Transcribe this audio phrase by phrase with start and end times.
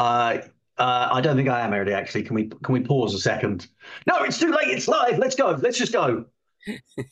[0.00, 0.40] Uh,
[0.78, 1.92] uh, I don't think I am already.
[1.92, 3.66] Actually, can we can we pause a second?
[4.06, 4.68] No, it's too late.
[4.68, 5.18] It's live.
[5.18, 5.50] Let's go.
[5.50, 6.24] Let's just go.
[6.98, 7.04] oh,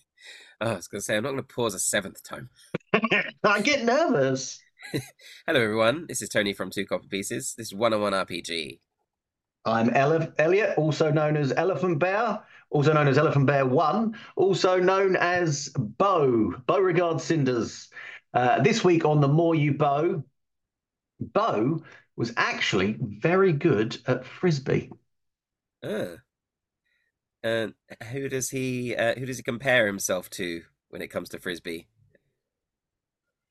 [0.62, 2.48] I was going to say I'm not going to pause a seventh time.
[3.45, 4.59] I get nervous.
[5.46, 6.07] Hello, everyone.
[6.09, 7.55] This is Tony from Two Copper Pieces.
[7.59, 8.79] This is One on One RPG.
[9.66, 14.80] I'm Ele- Elliot, also known as Elephant Bear, also known as Elephant Bear One, also
[14.80, 17.91] known as Bo Beauregard Cinders.
[18.32, 20.25] Uh, this week on the More You Bow,
[21.20, 21.82] Bo
[22.18, 24.90] was actually very good at frisbee.
[27.44, 27.75] And
[28.11, 31.86] who does he uh, who does he compare himself to when it comes to frisbee?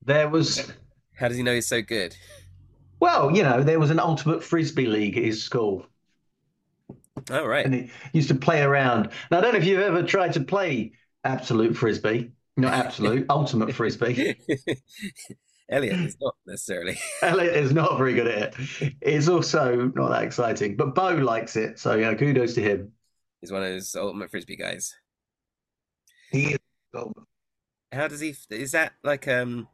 [0.03, 0.69] There was.
[1.15, 2.15] How does he know he's so good?
[2.99, 5.85] Well, you know, there was an ultimate frisbee league at his school.
[7.29, 7.65] Oh right.
[7.65, 9.11] And he used to play around.
[9.31, 10.91] Now I don't know if you've ever tried to play
[11.23, 12.31] absolute frisbee.
[12.57, 14.35] Not absolute, ultimate frisbee.
[15.69, 16.97] Elliot is not necessarily.
[17.21, 18.93] Elliot is not very good at it.
[19.01, 21.77] It's also not that exciting, but Bo likes it.
[21.77, 22.93] So yeah, kudos to him.
[23.41, 24.95] He's one of those ultimate frisbee guys.
[26.31, 26.59] He is.
[27.91, 28.35] How does he?
[28.49, 29.67] Is that like um?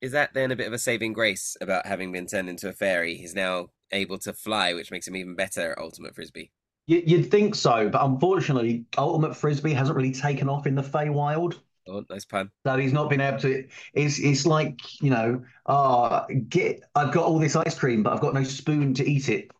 [0.00, 2.72] Is that then a bit of a saving grace about having been turned into a
[2.72, 3.16] fairy?
[3.16, 6.50] He's now able to fly, which makes him even better at ultimate frisbee.
[6.86, 11.60] You'd think so, but unfortunately, ultimate frisbee hasn't really taken off in the Feywild.
[11.88, 12.50] Oh, nice pun.
[12.64, 13.66] So he's not been able to.
[13.94, 16.80] It's it's like you know, ah, uh, get.
[16.94, 19.50] I've got all this ice cream, but I've got no spoon to eat it.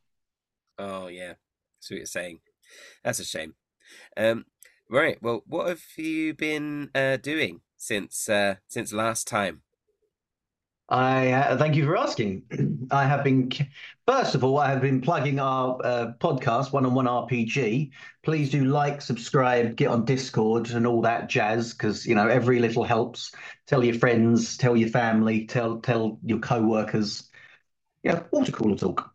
[0.79, 1.35] Oh yeah,
[1.79, 2.41] that's what you're saying.
[3.03, 3.55] That's a shame.
[4.17, 4.47] Um,
[4.89, 5.19] right.
[5.21, 9.63] Well, what have you been uh, doing since uh, since last time?
[10.93, 12.43] I uh, thank you for asking.
[12.91, 13.51] I have been,
[14.07, 17.91] first of all, I have been plugging our uh, podcast, One on One RPG.
[18.23, 22.59] Please do like, subscribe, get on Discord, and all that jazz, because you know every
[22.59, 23.33] little helps.
[23.67, 27.31] Tell your friends, tell your family, tell tell your co-workers.
[28.03, 29.15] Yeah, water cooler talk.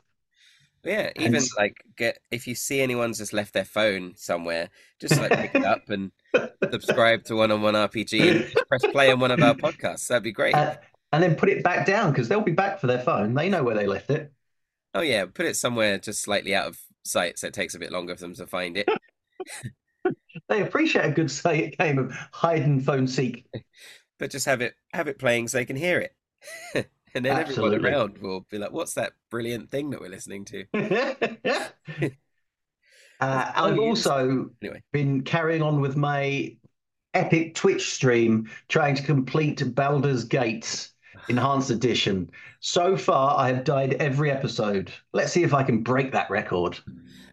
[0.83, 1.47] Yeah, even and...
[1.59, 5.63] like get if you see anyone's just left their phone somewhere, just like pick it
[5.65, 6.11] up and
[6.71, 10.07] subscribe to One on One RPG and press play on one of our podcasts.
[10.07, 10.55] That'd be great.
[10.55, 10.77] Uh,
[11.11, 13.33] and then put it back down because they'll be back for their phone.
[13.33, 14.31] They know where they left it.
[14.93, 17.91] Oh yeah, put it somewhere just slightly out of sight so it takes a bit
[17.91, 18.87] longer for them to find it.
[20.49, 23.45] they appreciate a good say game of hide and phone seek.
[24.19, 26.15] But just have it have it playing so they can hear it.
[27.13, 27.77] and then Absolutely.
[27.77, 31.67] everyone around will be like, "What's that brilliant thing that we're listening to?" uh,
[33.19, 34.81] I've also anyway.
[34.91, 36.57] been carrying on with my
[37.13, 40.93] epic Twitch stream trying to complete Baldur's Gates
[41.29, 42.29] Enhanced Edition.
[42.59, 44.91] So far, I have died every episode.
[45.13, 46.79] Let's see if I can break that record.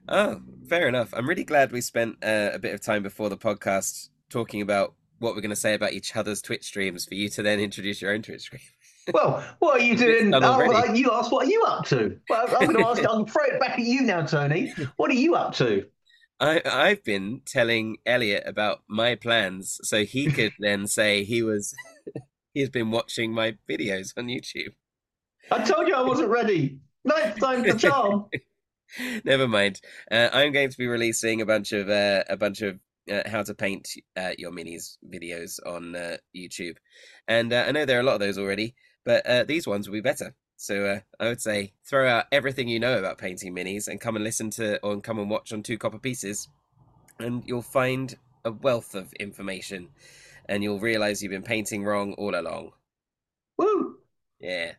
[0.09, 1.15] Oh, fair enough.
[1.15, 4.95] I'm really glad we spent uh, a bit of time before the podcast talking about
[5.19, 8.03] what we're going to say about each other's Twitch streams for you to then introduce
[8.03, 8.61] your own Twitch stream.
[9.15, 10.33] well, what are you doing?
[10.35, 12.19] Oh, you asked, what are you up to?
[12.29, 14.75] Well, I'm going to ask, I'll throw it back at you now, Tony.
[14.97, 15.87] What are you up to?
[16.41, 21.75] I, I've been telling Elliot about my plans so he could then say he was
[22.55, 24.75] he's been watching my videos on YouTube.
[25.51, 26.79] I told you I wasn't ready.
[27.05, 28.27] Ninth time's the charm.
[29.25, 29.81] Never mind.
[30.11, 32.79] Uh, I'm going to be releasing a bunch of uh, a bunch of
[33.11, 36.77] uh, how to paint uh, your minis videos on uh, YouTube,
[37.29, 39.95] and uh, I know there are a lot of those already, but these ones will
[39.95, 40.35] be better.
[40.57, 44.25] So I would say throw out everything you know about painting minis and come and
[44.25, 46.49] listen to or come and watch on Two Copper Pieces,
[47.19, 49.89] and you'll find a wealth of information
[50.49, 52.73] and you'll realize you've been painting wrong all along.
[53.59, 53.97] Woo!
[54.41, 54.73] Yeah.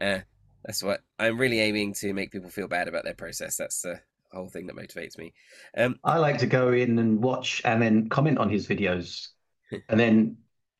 [0.00, 0.20] Uh,
[0.64, 3.56] that's what I'm really aiming to make people feel bad about their process.
[3.56, 4.00] That's the
[4.32, 5.32] whole thing that motivates me.
[5.76, 9.28] Um, I like to go in and watch and then comment on his videos,
[9.88, 10.36] and then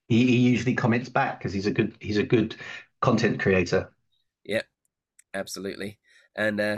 [0.09, 2.55] he, he usually comments back because he's a good he's a good
[3.01, 3.93] content creator.
[4.45, 4.65] Yep,
[5.35, 5.99] absolutely,
[6.37, 6.77] and uh,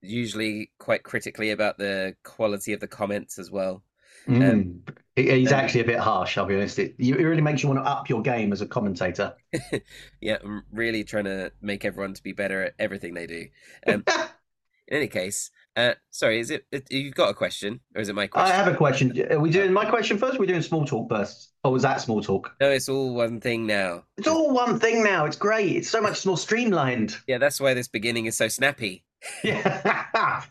[0.00, 3.82] usually quite critically about the quality of the comments as well.
[4.26, 4.52] Mm.
[4.52, 4.82] Um,
[5.16, 6.78] He's actually a bit harsh, I'll be honest.
[6.80, 9.34] It, it really makes you want to up your game as a commentator.
[10.20, 13.46] yeah, I'm really trying to make everyone to be better at everything they do.
[13.86, 14.04] Um,
[14.88, 18.16] in any case, uh, sorry, is it, it, you've got a question, or is it
[18.16, 18.52] my question?
[18.52, 19.12] I have a question.
[19.30, 20.34] Are we doing my question first?
[20.34, 22.52] We're we doing small talk first, or was that small talk?
[22.60, 24.04] No, it's all one thing now.
[24.16, 25.26] It's all one thing now.
[25.26, 25.76] It's great.
[25.76, 27.16] It's so much more streamlined.
[27.28, 29.04] Yeah, that's why this beginning is so snappy.
[29.42, 30.42] Yeah.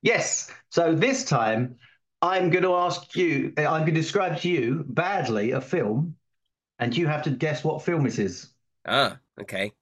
[0.00, 0.48] yes.
[0.70, 1.76] So this time
[2.20, 6.16] I'm going to ask you, I'm going to describe to you badly a film,
[6.78, 8.50] and you have to guess what film it is.
[8.86, 9.72] Ah, okay.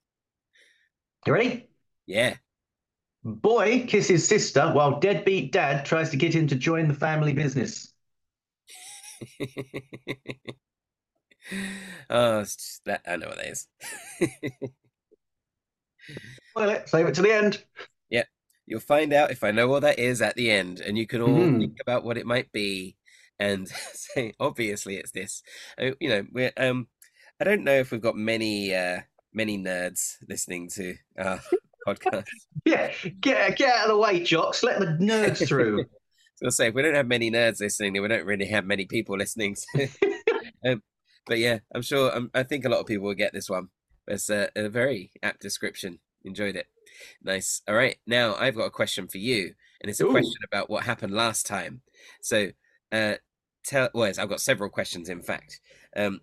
[1.25, 1.67] You ready?
[2.05, 2.35] Yeah.
[3.23, 7.91] Boy kisses sister while deadbeat dad tries to get him to join the family business.
[12.09, 12.45] oh,
[12.85, 13.67] that, I know what that is.
[16.51, 16.87] Spoil it.
[16.87, 17.63] Save it to the end.
[18.67, 21.21] You'll find out if I know what that is at the end, and you can
[21.21, 21.59] all Mhm.
[21.59, 22.97] think about what it might be
[23.39, 25.41] and say, obviously, it's this.
[25.79, 26.87] You know, we're um,
[27.39, 29.01] I don't know if we've got many uh
[29.33, 31.39] many nerds listening to our
[31.87, 32.25] podcast.
[32.65, 32.91] Yeah,
[33.21, 34.63] get get out of the way, jocks.
[34.63, 35.85] Let the nerds through.
[36.39, 38.63] So I'll say if we don't have many nerds listening, then we don't really have
[38.63, 39.55] many people listening.
[39.55, 39.87] So,
[40.63, 40.83] um,
[41.25, 42.15] but yeah, I'm sure.
[42.15, 43.69] Um, I think a lot of people will get this one.
[44.07, 45.97] It's a, a very apt description.
[46.27, 46.67] Enjoyed it.
[47.23, 47.61] Nice.
[47.67, 47.97] All right.
[48.05, 50.11] Now I've got a question for you, and it's a Ooh.
[50.11, 51.81] question about what happened last time.
[52.21, 52.49] So,
[52.91, 53.15] uh,
[53.65, 53.89] tell.
[53.93, 55.59] Well, I've got several questions, in fact.
[55.95, 56.21] Um,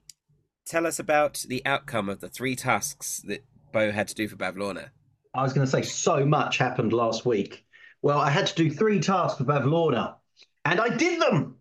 [0.67, 4.37] tell us about the outcome of the three tasks that Bo had to do for
[4.37, 4.91] Bavlorna.
[5.35, 7.65] I was going to say so much happened last week.
[8.03, 10.17] Well, I had to do three tasks for Bavlorna,
[10.65, 11.57] and I did them.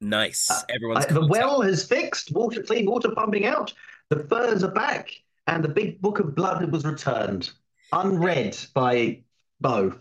[0.00, 0.50] Nice.
[0.50, 3.72] Uh, Everyone's I- the well has fixed, water clean, water pumping out.
[4.10, 5.10] The furs are back,
[5.46, 7.50] and the big book of blood that was returned,
[7.92, 9.22] unread by
[9.60, 9.94] Bo.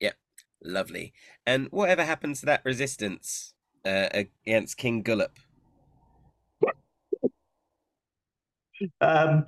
[0.00, 0.16] Yep,
[0.64, 1.12] lovely.
[1.46, 5.38] And whatever happened to that resistance uh, against King Gullop?
[9.00, 9.46] Um,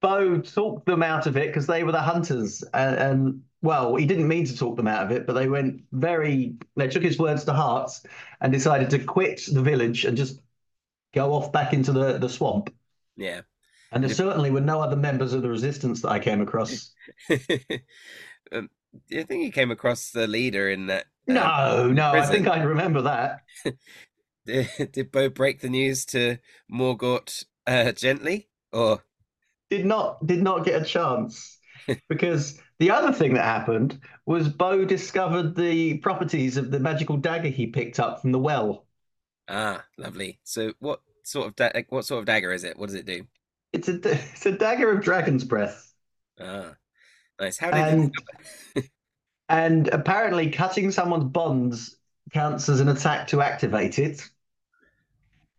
[0.00, 4.04] Bo talked them out of it because they were the hunters, and, and well, he
[4.04, 6.56] didn't mean to talk them out of it, but they went very.
[6.76, 7.92] They took his words to heart
[8.40, 10.40] and decided to quit the village and just
[11.14, 12.74] go off back into the, the swamp.
[13.16, 13.42] Yeah.
[13.92, 16.90] And there certainly were no other members of the resistance that I came across.
[17.30, 18.68] um,
[19.08, 21.06] do you think you came across the leader in that?
[21.28, 23.40] uh, No, no, I think I remember that.
[24.44, 28.48] Did, did Bo break the news to Morgort uh, gently?
[28.72, 29.04] Or
[29.70, 31.58] Did not did not get a chance
[32.08, 37.48] because the other thing that happened was Bo discovered the properties of the magical dagger
[37.50, 38.86] he picked up from the well.
[39.48, 40.40] ah, lovely.
[40.44, 42.76] So what sort of da- what sort of dagger is it?
[42.78, 43.26] What does it do?
[43.72, 45.92] It's a it's a dagger of dragon's breath,
[46.38, 46.76] Ah,
[47.40, 47.58] nice.
[47.58, 48.12] How did and
[49.48, 51.96] and apparently cutting someone's bonds
[52.32, 54.28] counts as an attack to activate it.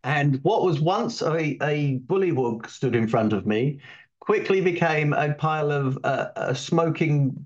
[0.03, 3.79] And what was once a, a bullywug stood in front of me
[4.19, 7.45] quickly became a pile of uh, a smoking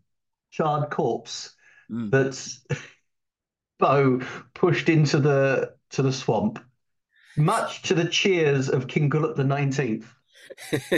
[0.51, 1.55] charred corpse
[1.89, 2.09] Mm.
[2.11, 2.57] that
[3.79, 4.21] Bo
[4.53, 6.59] pushed into the to the swamp,
[7.37, 10.13] much to the cheers of King Gullop the Nineteenth.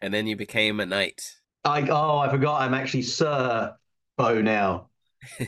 [0.00, 1.36] and then you became a knight.
[1.64, 3.74] I oh I forgot I'm actually Sir
[4.16, 4.88] Bo now.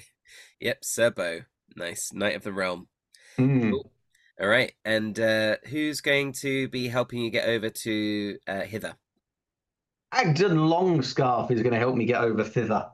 [0.60, 1.40] Yep, Sir Bo.
[1.76, 2.12] Nice.
[2.12, 2.88] Knight of the Realm.
[3.36, 3.70] Hmm.
[3.70, 3.92] Cool.
[4.40, 4.72] All right.
[4.84, 8.96] And uh, who's going to be helping you get over to uh, Hither?
[10.12, 12.86] Agden Longscarf is going to help me get over thither.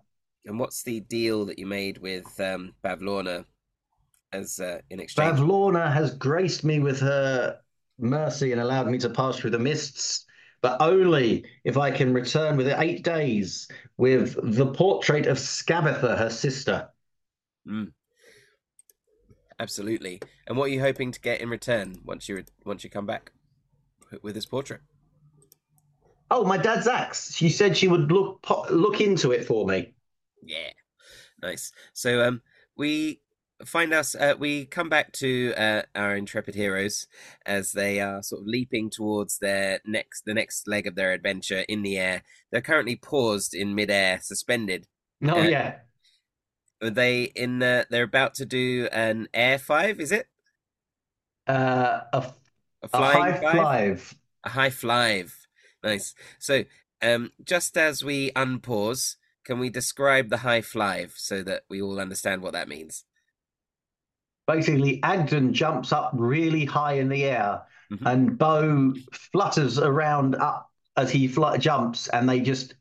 [0.45, 3.47] And what's the deal that you made with um, Bavlorna
[4.33, 5.39] as uh, in exchange?
[5.39, 7.61] Bavlorna has graced me with her
[7.99, 10.27] mercy and allowed me to pass through the mists,
[10.61, 16.31] but only if I can return within eight days with the portrait of Skabatha, her
[16.31, 16.89] sister.
[17.67, 17.93] Mm.
[19.59, 20.21] Absolutely.
[20.47, 23.31] And what are you hoping to get in return once you once you come back
[24.23, 24.81] with this portrait?
[26.31, 27.35] Oh, my dad's axe.
[27.35, 29.95] She said she would look look into it for me.
[30.43, 30.71] Yeah,
[31.41, 31.73] nice.
[31.93, 32.43] So um,
[32.77, 33.21] we
[33.65, 34.15] find us.
[34.15, 37.07] Uh, we come back to uh, our intrepid heroes
[37.47, 41.65] as they are sort of leaping towards their next the next leg of their adventure
[41.69, 42.23] in the air.
[42.51, 44.87] They're currently paused in midair, suspended.
[45.27, 45.81] Oh Uh, yeah,
[46.83, 47.63] Are they in?
[47.63, 50.01] Uh, they're about to do an air five.
[50.01, 50.29] Is it
[51.47, 52.35] uh, a,
[52.83, 53.55] a a flying high five?
[53.57, 54.15] five.
[54.45, 55.35] A high five.
[55.83, 56.15] Nice.
[56.39, 56.65] So,
[57.03, 62.01] um, just as we unpause, can we describe the high five so that we all
[62.01, 63.05] understand what that means?
[64.47, 68.07] Basically, Agden jumps up really high in the air, Mhm.
[68.07, 72.75] and Bo flutters around up as he fl- jumps, and they just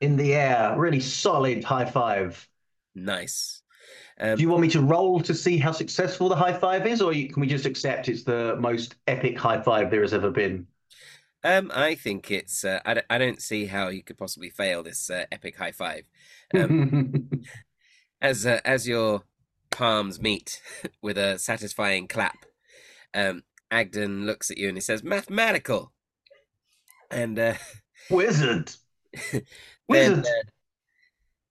[0.00, 2.48] in the air, really solid high five.
[2.94, 3.62] Nice.
[4.18, 7.00] Um, Do you want me to roll to see how successful the high five is,
[7.00, 10.66] or can we just accept it's the most epic high five there has ever been?
[11.42, 12.64] um, I think it's.
[12.64, 16.04] Uh, I, don't, see how you could possibly fail this uh, epic high five.
[16.54, 17.30] Um,
[18.20, 19.22] as uh, as your
[19.70, 20.60] palms meet
[21.02, 22.46] with a satisfying clap,
[23.14, 25.92] um, Agden looks at you and he says, "Mathematical."
[27.10, 27.54] And uh,
[28.10, 28.72] Wizard,
[29.88, 30.26] then wizard.
[30.26, 30.50] uh,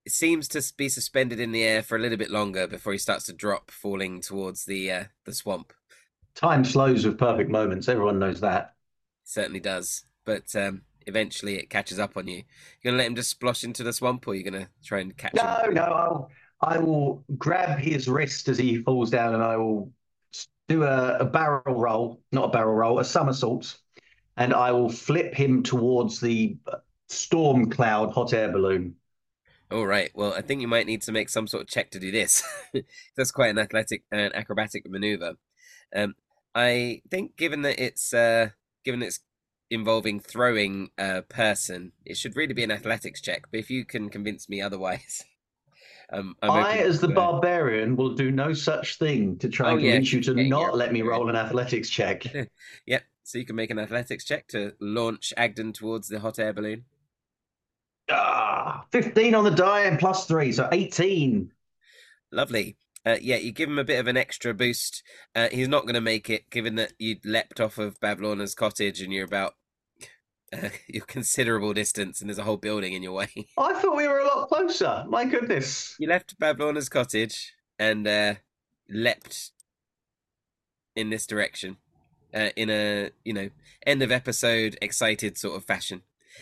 [0.06, 2.98] it seems to be suspended in the air for a little bit longer before he
[3.00, 5.74] starts to drop, falling towards the uh, the swamp.
[6.34, 7.88] Time slows with perfect moments.
[7.88, 8.74] Everyone knows that.
[9.24, 12.44] certainly does, but um, eventually it catches up on you.
[12.82, 15.42] You're gonna let him just splosh into the swamp, or you're gonna try and catch
[15.42, 15.60] No, him?
[15.72, 19.92] no, I'll, I will grab his wrist as he falls down, and I will
[20.68, 23.78] do a, a barrel roll, not a barrel roll, a somersault,
[24.38, 26.58] and I will flip him towards the
[27.08, 28.96] storm cloud hot air balloon.
[29.72, 30.10] All right.
[30.16, 32.44] Well, I think you might need to make some sort of check to do this.
[33.16, 35.34] That's quite an athletic and acrobatic maneuver.
[35.96, 36.16] Um,
[36.56, 38.50] I think, given that it's uh,
[38.84, 39.20] given it's
[39.70, 43.46] involving throwing a person, it should really be an athletics check.
[43.52, 45.24] But if you can convince me otherwise,
[46.12, 47.12] um, i as the uh...
[47.12, 50.76] barbarian, will do no such thing to try oh, and convince yeah, you to not
[50.76, 52.24] let me roll an athletics check.
[52.86, 53.04] yep.
[53.24, 56.86] So you can make an athletics check to launch Agden towards the hot air balloon.
[58.10, 61.52] Ah, 15 on the die and plus three, so 18.
[62.32, 62.76] Lovely.
[63.06, 65.04] Uh, yeah, you give him a bit of an extra boost.
[65.36, 69.02] Uh, he's not going to make it, given that you leapt off of Bavlorna's cottage
[69.02, 69.54] and you're about
[70.54, 73.30] uh, your considerable distance, and there's a whole building in your way.
[73.58, 75.06] I thought we were a lot closer.
[75.08, 75.96] My goodness.
[76.00, 78.36] You left Bavlorna's cottage and uh,
[78.90, 79.52] leapt
[80.96, 81.78] in this direction,
[82.34, 83.50] uh, in a you know
[83.86, 86.02] end of episode excited sort of fashion,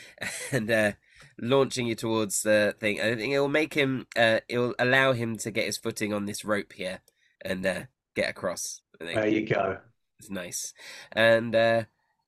[0.51, 0.91] and uh,
[1.39, 2.99] launching you towards the thing.
[2.99, 4.07] I think it will make him.
[4.15, 7.01] Uh, it will allow him to get his footing on this rope here
[7.43, 7.81] and uh,
[8.15, 8.81] get across.
[8.99, 9.77] There you go.
[10.19, 10.73] It's nice,
[11.11, 11.83] and uh,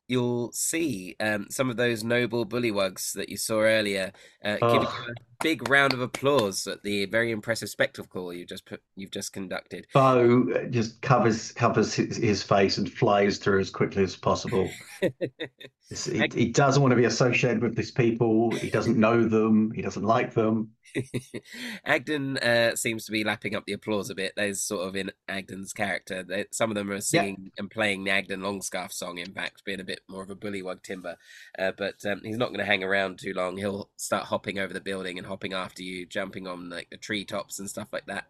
[0.10, 4.12] you'll see um, some of those noble bullywugs that you saw earlier
[4.44, 4.74] uh, oh.
[4.74, 8.82] giving you a big round of applause at the very impressive spectacle you just put,
[8.96, 9.88] you've just conducted.
[9.94, 14.70] Bo uh, just covers covers his, his face and flies through as quickly as possible.
[15.02, 18.52] he, he, doesn't want to be associated with these people.
[18.52, 19.72] He doesn't know them.
[19.72, 20.72] He doesn't like them.
[21.88, 24.34] Agden uh, seems to be lapping up the applause a bit.
[24.36, 26.24] There's sort of in Agden's character.
[26.24, 27.50] They, some of them are singing yeah.
[27.58, 30.84] and playing the Agden Longscarf song, in fact, being a bit more of a bullywug
[30.84, 31.16] timber.
[31.58, 33.58] Uh, but um, he's not going to hang around too long.
[33.58, 37.60] He'll start hopping over the building and hopping after you, jumping on like the treetops
[37.60, 38.26] and stuff like that.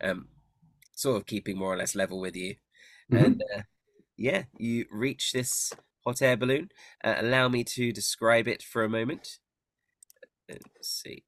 [0.00, 0.28] Um,
[0.94, 2.54] sort of keeping more or less level with you.
[3.10, 3.24] Mm-hmm.
[3.24, 3.62] And uh,
[4.16, 5.72] yeah, you reach this
[6.04, 6.70] hot air balloon.
[7.02, 9.38] Uh, allow me to describe it for a moment.
[10.48, 11.24] Let's see.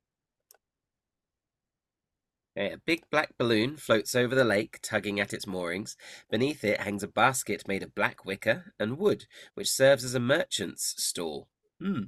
[2.56, 5.96] A big black balloon floats over the lake, tugging at its moorings.
[6.30, 10.20] Beneath it hangs a basket made of black wicker and wood, which serves as a
[10.20, 11.48] merchant's stall.
[11.80, 12.04] Hmm.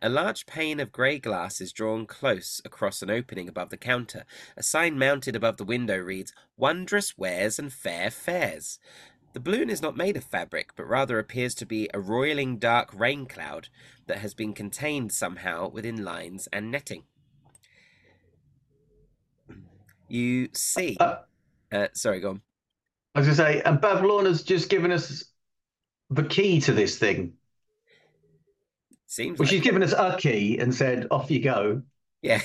[0.00, 4.24] A large pane of grey glass is drawn close across an opening above the counter.
[4.56, 8.78] A sign mounted above the window reads, Wondrous Wares and Fair Fares.
[9.32, 12.92] The balloon is not made of fabric, but rather appears to be a roiling dark
[12.94, 13.68] rain cloud
[14.06, 17.04] that has been contained somehow within lines and netting.
[20.08, 20.96] You see.
[20.98, 21.16] Uh,
[21.70, 22.42] uh, sorry, go on.
[23.14, 25.24] I was going to say, and Bavlorna's just given us
[26.08, 27.34] the key to this thing.
[29.08, 31.82] Seems well, like she's given us a key and said, off you go.
[32.20, 32.42] Yeah.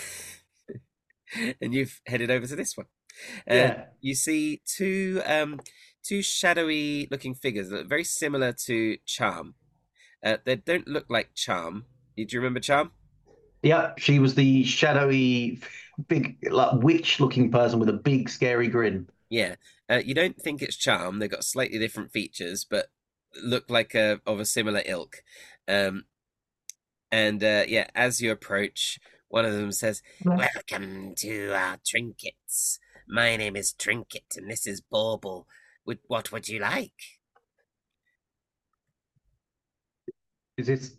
[1.61, 2.87] and you've headed over to this one.
[3.49, 3.83] Uh, yeah.
[3.99, 5.59] You see two um,
[6.03, 9.55] two shadowy looking figures that are very similar to Charm.
[10.25, 11.83] Uh, they don't look like Charm.
[12.15, 12.91] Do you remember Charm?
[13.61, 15.59] Yeah, she was the shadowy,
[16.07, 19.09] big, like witch-looking person with a big, scary grin.
[19.29, 19.55] Yeah,
[19.89, 21.19] uh, you don't think it's Charm.
[21.19, 22.87] They've got slightly different features, but
[23.41, 25.23] look like a of a similar ilk.
[25.67, 26.05] Um,
[27.13, 32.79] and uh, yeah, as you approach, one of them says, "Welcome to our trinkets.
[33.07, 35.45] My name is Trinket, and this is Bauble.
[36.07, 37.19] What would you like?"
[40.57, 40.97] Is this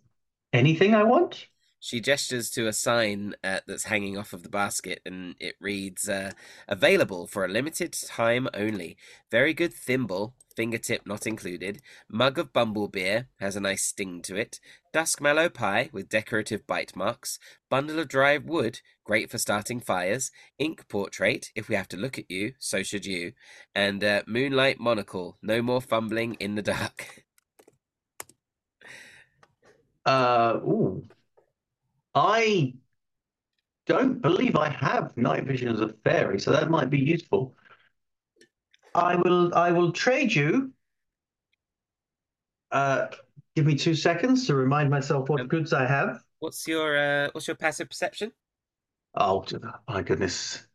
[0.53, 1.49] anything I want?
[1.85, 6.09] She gestures to a sign uh, that's hanging off of the basket, and it reads,
[6.09, 6.31] uh,
[6.67, 8.97] "Available for a limited time only.
[9.31, 11.83] Very good thimble, fingertip not included.
[12.09, 14.61] Mug of bumble beer has a nice sting to it.
[14.95, 17.39] Duskmallow pie with decorative bite marks.
[17.69, 20.31] Bundle of dry wood, great for starting fires.
[20.59, 23.35] Ink portrait, if we have to look at you, so should you.
[23.75, 27.27] And uh, moonlight monocle, no more fumbling in the dark."
[30.07, 31.03] Uh, ooh.
[32.15, 32.75] I
[33.87, 37.55] don't believe I have night vision as a fairy, so that might be useful.
[38.95, 40.73] I will I will trade you.
[42.71, 43.09] Uh,
[43.55, 46.23] give me two seconds to remind myself what um, goods I have.
[46.39, 48.33] What's your uh, what's your passive perception?
[49.15, 49.45] Oh
[49.89, 50.67] my goodness.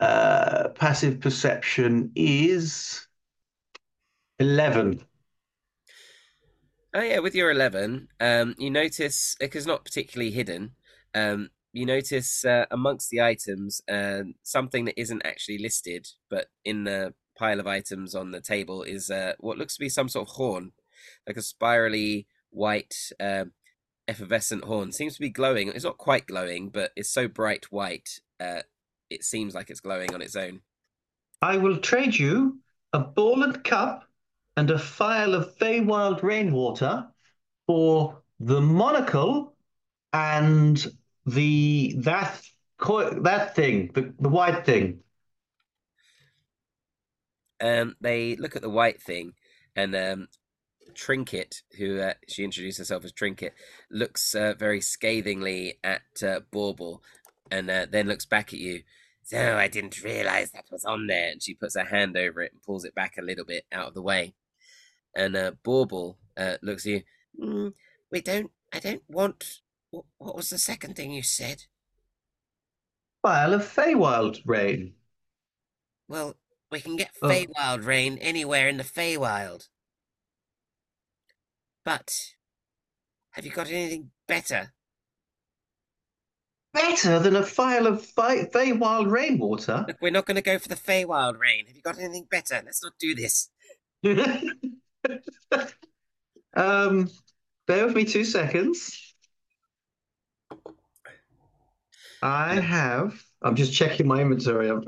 [0.00, 3.06] Uh, passive perception is
[4.38, 5.04] eleven.
[6.98, 10.72] Oh yeah, with your eleven, um, you notice because not particularly hidden.
[11.14, 16.82] Um, you notice uh, amongst the items uh, something that isn't actually listed, but in
[16.82, 20.28] the pile of items on the table is uh, what looks to be some sort
[20.28, 20.72] of horn,
[21.24, 23.44] like a spirally white, uh,
[24.08, 24.90] effervescent horn.
[24.90, 25.68] Seems to be glowing.
[25.68, 28.18] It's not quite glowing, but it's so bright white.
[28.40, 28.62] Uh,
[29.08, 30.62] it seems like it's glowing on its own.
[31.40, 32.58] I will trade you
[32.92, 34.07] a ball and cup
[34.58, 37.06] and a phial of Feywild rainwater
[37.68, 39.54] for the monocle
[40.12, 40.84] and
[41.26, 42.42] the that
[42.80, 44.98] that thing, the, the white thing.
[47.60, 49.34] Um, they look at the white thing,
[49.76, 50.28] and um,
[50.92, 53.54] Trinket, who uh, she introduced herself as Trinket,
[53.92, 57.04] looks uh, very scathingly at uh, Bauble,
[57.52, 58.82] and uh, then looks back at you.
[59.22, 62.52] So I didn't realize that was on there, and she puts her hand over it
[62.52, 64.34] and pulls it back a little bit out of the way.
[65.18, 67.02] And uh, Bauble uh, looks at you.
[67.42, 67.72] Mm,
[68.12, 68.52] we don't.
[68.72, 69.60] I don't want.
[69.90, 71.64] What, what was the second thing you said?
[73.26, 74.94] Vial of Feywild rain.
[76.08, 76.36] Well,
[76.70, 77.28] we can get Oh.
[77.28, 79.68] Feywild rain anywhere in the Feywild.
[81.84, 82.14] But
[83.32, 84.72] have you got anything better?
[86.72, 89.84] Better than a vial of Fey- Feywild rainwater.
[89.88, 91.66] Look, we're not going to go for the Feywild rain.
[91.66, 92.62] Have you got anything better?
[92.64, 93.50] Let's not do this.
[96.54, 97.10] um,
[97.66, 99.14] bear with me two seconds.
[102.22, 103.22] I have.
[103.42, 104.68] I'm just checking my inventory.
[104.68, 104.84] I'm-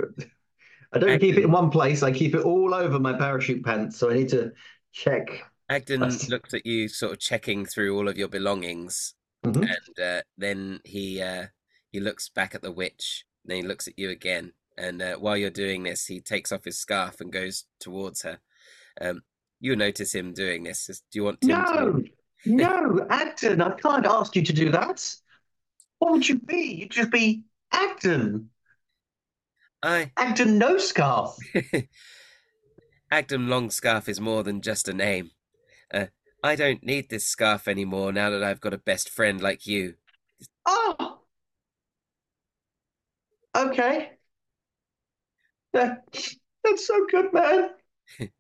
[0.92, 2.02] I don't keep it in one place.
[2.02, 3.96] I keep it all over my parachute pants.
[3.96, 4.50] So I need to
[4.92, 5.28] check.
[5.70, 9.14] Agden That's- looked at you, sort of checking through all of your belongings,
[9.44, 9.68] Mhm.
[9.70, 11.46] and uh, then he uh,
[11.92, 13.24] he looks back at the witch.
[13.44, 16.64] Then he looks at you again, and uh, while you're doing this, he takes off
[16.64, 18.40] his scarf and goes towards her.
[19.00, 19.22] Um,
[19.60, 20.86] you notice him doing this.
[20.86, 22.10] Do you want him No, to?
[22.44, 25.14] no, Agden, I can't ask you to do that.
[25.98, 26.74] What would you be?
[26.80, 28.48] You'd just be Agden.
[29.82, 31.36] I Agden no scarf.
[33.12, 35.30] Agden Long Scarf is more than just a name.
[35.92, 36.06] Uh,
[36.42, 39.96] I don't need this scarf anymore now that I've got a best friend like you.
[40.64, 41.20] Oh,
[43.54, 44.18] okay.
[45.72, 46.04] That,
[46.64, 47.70] that's so good, man.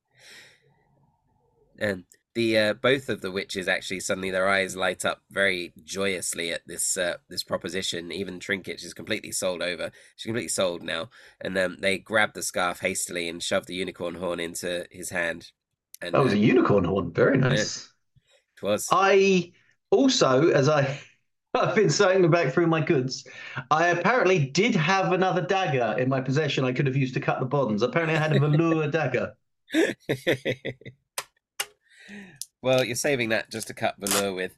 [1.80, 6.52] And the uh, both of the witches actually suddenly their eyes light up very joyously
[6.52, 8.12] at this uh, this proposition.
[8.12, 9.90] Even Trinket, she's completely sold over.
[10.16, 11.10] She's completely sold now.
[11.40, 15.50] And um, they grab the scarf hastily and shove the unicorn horn into his hand.
[16.00, 17.12] And That was uh, a unicorn horn.
[17.12, 17.92] Very nice.
[18.56, 18.88] it was.
[18.92, 19.52] I
[19.90, 21.00] also, as I,
[21.54, 23.26] I've been sewing back through my goods,
[23.70, 27.40] I apparently did have another dagger in my possession I could have used to cut
[27.40, 27.82] the bonds.
[27.82, 29.34] Apparently, I had a velour dagger.
[32.62, 34.52] well, you're saving that just to cut velour with.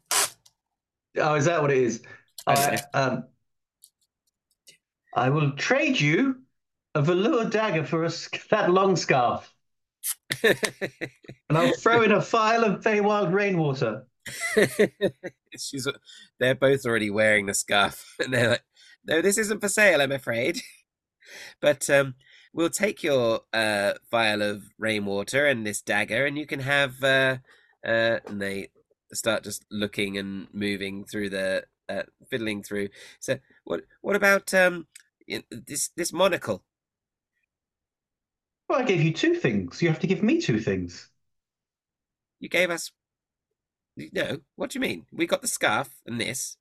[1.19, 2.03] Oh, is that what it is?
[2.47, 3.25] I I, um,
[5.15, 6.43] I will trade you
[6.95, 8.11] a velour dagger for a,
[8.51, 9.53] that long scarf,
[10.43, 10.59] and
[11.51, 14.07] I'll throw in a vial of Feywild rainwater.
[15.59, 15.87] She's.
[16.39, 18.65] They're both already wearing the scarf, and they're like,
[19.05, 20.61] "No, this isn't for sale, I'm afraid."
[21.61, 22.15] But um,
[22.53, 27.03] we'll take your uh, vial of rainwater and this dagger, and you can have.
[27.03, 27.39] Uh,
[27.85, 28.69] uh, and they
[29.13, 32.89] start just looking and moving through the, uh, fiddling through.
[33.21, 33.83] So, what?
[34.01, 34.87] What about um,
[35.51, 36.63] this this monocle?
[38.69, 39.83] Well, I gave you two things.
[39.83, 41.09] You have to give me two things.
[42.41, 42.91] You gave us.
[44.13, 45.07] No, what do you mean?
[45.13, 46.57] We got the scarf and this.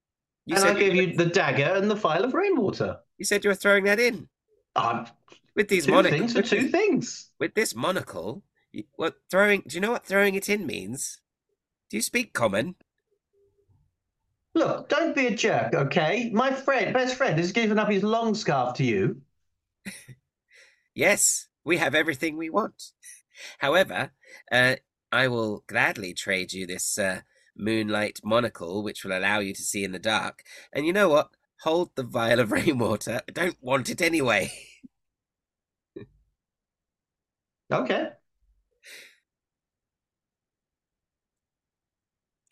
[0.46, 2.98] You and said I gave were- you the dagger and the vial of rainwater.
[3.18, 4.28] You said you were throwing that in
[4.76, 5.08] Um,
[5.56, 6.20] with these two monocles.
[6.20, 7.30] things for two things.
[7.40, 8.44] with this monocle,
[8.96, 9.64] what throwing?
[9.68, 11.22] Do you know what throwing it in means?
[11.90, 12.76] Do you speak common?
[14.54, 16.30] Look, don't be a jerk, okay?
[16.34, 19.22] My friend, best friend, has given up his long scarf to you.
[20.94, 22.92] Yes, we have everything we want.
[23.60, 24.12] However,
[24.52, 24.76] uh,
[25.10, 27.22] I will gladly trade you this uh,
[27.56, 30.44] moonlight monocle, which will allow you to see in the dark.
[30.74, 31.30] And you know what?
[31.62, 33.22] Hold the vial of rainwater.
[33.28, 34.52] I don't want it anyway.
[37.72, 38.12] Okay.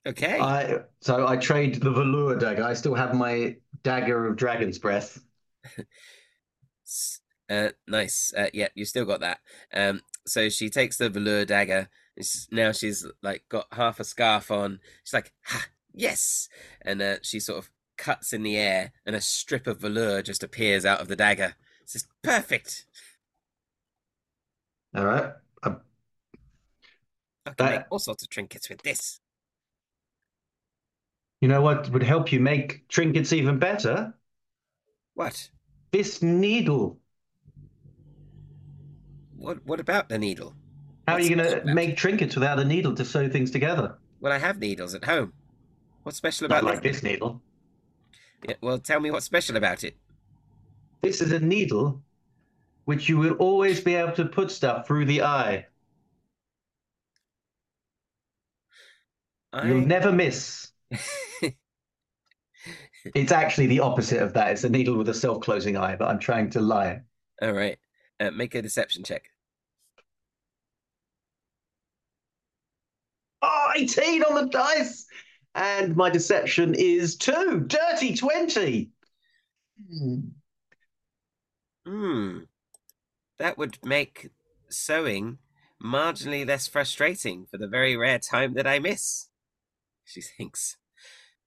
[0.09, 0.39] Okay.
[0.39, 2.63] I so I trade the velour dagger.
[2.63, 5.21] I still have my dagger of dragon's breath.
[7.47, 8.33] Uh, nice.
[8.35, 9.39] Uh, yeah, you still got that.
[9.73, 11.89] Um, so she takes the velour dagger.
[12.51, 14.79] Now she's like got half a scarf on.
[15.03, 16.49] She's like, ha, yes,
[16.81, 20.43] and uh, she sort of cuts in the air, and a strip of velour just
[20.43, 21.55] appears out of the dagger.
[21.81, 22.85] It's just perfect.
[24.95, 25.33] All right.
[25.63, 25.75] I
[27.51, 29.21] can make all sorts of trinkets with this.
[31.41, 34.13] You know what would help you make trinkets even better?
[35.13, 35.49] What?
[35.91, 36.99] This needle.
[39.37, 39.65] What?
[39.65, 40.53] What about the needle?
[41.07, 43.97] How are you going to make trinkets without a needle to sew things together?
[44.19, 45.33] Well, I have needles at home.
[46.03, 47.41] What's special Not about like this needle.
[48.47, 49.97] Yeah, well, tell me what's special about it.
[51.01, 52.01] This is a needle
[52.85, 55.67] which you will always be able to put stuff through the eye.
[59.53, 59.67] I...
[59.67, 60.68] You'll never miss.
[63.15, 64.51] It's actually the opposite of that.
[64.51, 67.01] It's a needle with a self-closing eye, but I'm trying to lie.
[67.41, 67.77] All right.
[68.19, 69.29] Uh, make a deception check.
[73.41, 75.05] Oh, 18 on the dice.
[75.55, 77.65] And my deception is two.
[77.67, 78.91] Dirty 20.
[79.89, 80.19] Hmm.
[81.85, 82.37] Hmm.
[83.37, 84.29] That would make
[84.69, 85.37] sewing
[85.81, 89.29] marginally less frustrating for the very rare time that I miss.
[90.03, 90.77] She thinks.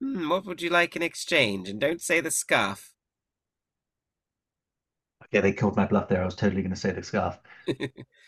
[0.03, 1.67] Hmm, what would you like in exchange?
[1.67, 2.93] And don't say the scarf.
[5.33, 6.23] Yeah, they called my bluff there.
[6.23, 7.39] I was totally going to say the scarf.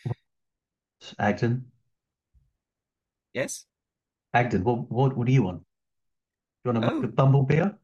[1.19, 1.71] Agden,
[3.35, 3.67] yes?
[4.35, 5.65] Agden, what, what, what do you want?
[6.65, 7.09] You want a Oh.
[7.09, 7.79] bumble beer?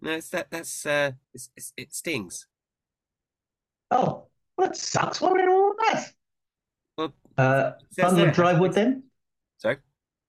[0.00, 2.46] No, it's that that's uh it's, it's, it stings.
[3.90, 5.20] Oh, well, that sucks.
[5.20, 6.12] What about all of that?
[6.96, 9.04] Well, Uh, bundle of dry wood then?
[9.58, 9.78] Sorry?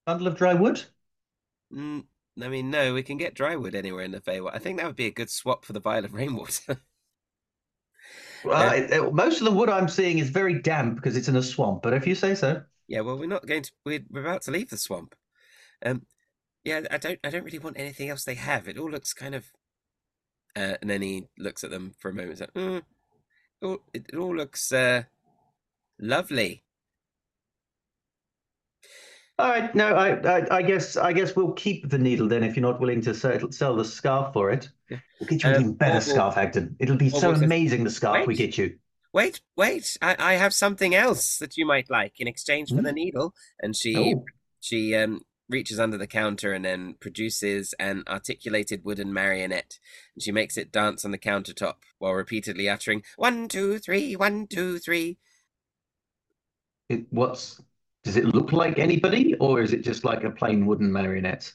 [0.05, 0.83] Bundle of dry wood?
[1.71, 2.01] Mm,
[2.41, 4.51] I mean, no, we can get dry wood anywhere in the Feywild.
[4.55, 6.81] I think that would be a good swap for the vial of rainwater.
[8.45, 11.35] Uh, it- it- most of the wood I'm seeing is very damp because it's in
[11.35, 12.63] a swamp, but if you say so.
[12.87, 13.71] yeah, well, we're not going to.
[13.85, 15.15] We're, we're about to leave the swamp.
[15.85, 16.05] Um,
[16.63, 17.19] yeah, I don't.
[17.23, 18.67] I don't really want anything else they have.
[18.67, 19.45] It all looks kind of.
[20.55, 22.39] Uh, and then he looks at them for a moment.
[22.39, 22.83] Like, mm, it,
[23.65, 25.03] all, it all looks uh,
[25.99, 26.63] lovely.
[29.39, 32.57] All right, no, I, I, I guess, I guess we'll keep the needle then if
[32.57, 34.67] you're not willing to sell, sell the scarf for it.
[34.89, 36.75] We'll get you an Um, even better scarf, Agden.
[36.77, 38.77] It'll be so amazing the scarf we get you.
[39.13, 39.97] Wait, wait!
[40.01, 43.33] I, I have something else that you might like in exchange for the needle.
[43.61, 44.25] And she Oh,
[44.59, 49.79] she um, reaches under the counter and then produces an articulated wooden marionette.
[50.15, 54.47] And she makes it dance on the countertop while repeatedly uttering one, two, three, one,
[54.47, 55.17] two, three.
[56.89, 57.61] it, what's
[58.09, 61.53] does it look like anybody, or is it just like a plain wooden marionette?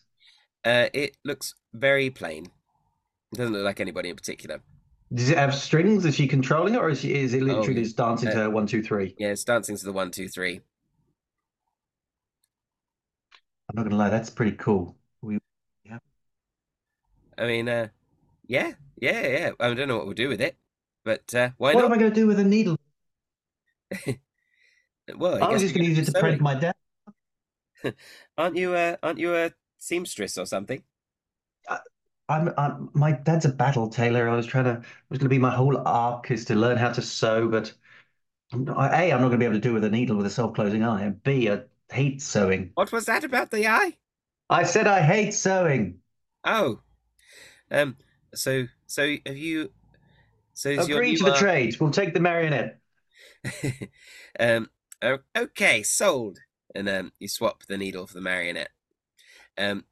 [0.64, 2.44] Uh, it looks very plain.
[3.32, 4.60] It doesn't look like anybody in particular.
[5.12, 6.04] Does it have strings?
[6.04, 7.82] Is she controlling it, or is, she, is it literally yeah.
[7.82, 9.16] just dancing to Uh, her one, two, three?
[9.18, 10.60] Yeah, it's dancing to the one, two, three.
[13.68, 14.96] I'm not gonna lie, that's pretty cool.
[15.22, 15.38] We,
[17.36, 17.88] I mean, uh,
[18.46, 19.50] yeah, yeah, yeah.
[19.60, 20.56] I don't know what we'll do with it,
[21.04, 21.86] but uh, why what not?
[21.86, 22.76] am I gonna do with a needle?
[25.16, 26.74] Well, I I was just gonna use it to prank my dad.
[28.38, 28.74] Aren't you?
[28.74, 30.82] Uh, aren't you a seamstress or something?
[32.28, 34.28] I'm, I'm my dad's a battle tailor.
[34.28, 36.78] I was trying to, it was going to be my whole arc is to learn
[36.78, 37.72] how to sew, but
[38.52, 40.26] I'm A, I'm not going to be able to do it with a needle with
[40.26, 42.70] a self-closing eye, and B, I hate sewing.
[42.74, 43.98] What was that about the eye?
[44.48, 46.00] I said I hate sewing.
[46.44, 46.80] Oh,
[47.70, 47.96] um.
[48.34, 49.70] So, so have you?
[50.54, 51.76] So is your Agree new to the trade.
[51.80, 52.78] We'll take the marionette.
[54.40, 54.68] um.
[55.02, 56.38] O- Okay, sold.
[56.74, 58.70] And um, you swap the needle for the marionette.
[59.56, 59.84] Um,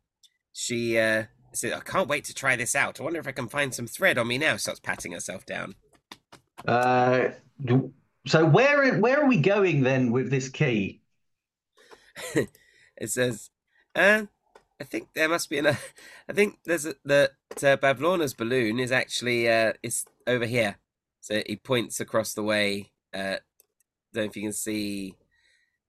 [0.52, 3.00] she uh said, "I can't wait to try this out.
[3.00, 5.74] I wonder if I can find some thread on me now." Starts patting herself down.
[6.66, 7.28] Uh,
[8.26, 11.00] so where where are we going then with this key?
[12.34, 13.50] it says,
[13.94, 14.24] uh,
[14.80, 15.66] I think there must be an.
[16.28, 17.30] I think there's a, the
[17.62, 20.76] uh, Bavlorna's balloon is actually uh is over here.
[21.20, 22.92] So he points across the way.
[23.14, 23.36] Uh,
[24.12, 25.14] don't know if you can see.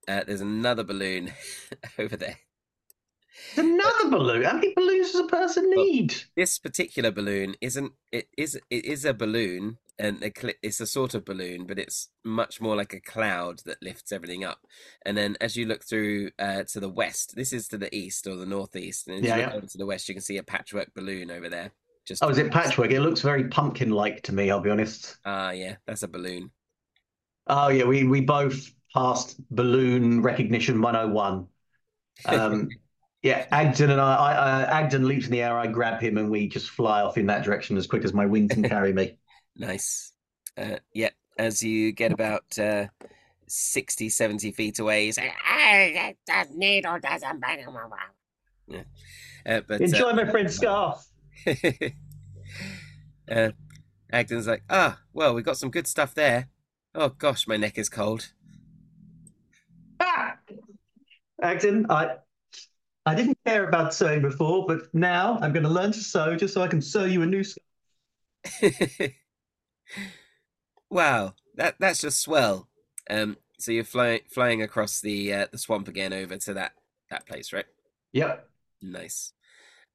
[0.08, 1.32] Uh, there's another balloon
[2.00, 2.38] over there.
[3.56, 4.44] There's another balloon.
[4.44, 6.16] How many balloons does a person Well, need?
[6.36, 7.94] This particular balloon isn't.
[8.12, 8.60] It is.
[8.70, 10.20] It is a balloon, and
[10.62, 14.44] it's a sort of balloon, but it's much more like a cloud that lifts everything
[14.44, 14.60] up.
[15.06, 18.28] And then as you look through uh, to the west, this is to the east
[18.28, 19.58] or the northeast, and as Yeah, you look yeah.
[19.58, 21.72] over to the west, you can see a patchwork balloon over there.
[22.06, 22.78] Just Oh, is it to the west.
[22.78, 22.92] patchwork?
[22.92, 25.18] It looks very pumpkin-like to me, I'll be honest.
[25.26, 26.52] Ah, yeah, that's a balloon.
[27.48, 31.48] Oh yeah, we we both passed balloon recognition 101.
[32.26, 32.70] Um,
[33.22, 35.58] yeah, Agden and I, I uh, Agden leaps in the air.
[35.58, 38.26] I grab him, and we just fly off in that direction as quick as my
[38.26, 39.18] wings can carry me.
[39.56, 40.14] Nice.
[40.58, 42.88] Uh, yeah, as you get about uh,
[43.46, 47.64] 60, 70 feet away, you say, "Ah, that needle doesn't bang."
[48.68, 48.82] Yeah.
[49.46, 51.06] Uh, but uh, Enjoy my friend's scarf.
[53.30, 53.52] uh,
[54.12, 56.50] Agden's like, ah, well, we got some good stuff there.
[56.96, 58.32] Oh gosh, my neck is cold.
[60.00, 60.38] Ah!
[61.42, 62.18] Agden, I
[63.06, 66.54] I didn't care about sewing before, but now I'm going to learn to sew just
[66.54, 67.66] so I can sew you a new scarf.
[70.90, 72.70] wow, that that's just swell.
[73.10, 76.74] Um, so you're flying flying across the uh, the swamp again over to that
[77.10, 77.66] that place, right?
[78.14, 78.48] Yep.
[78.82, 79.34] Nice.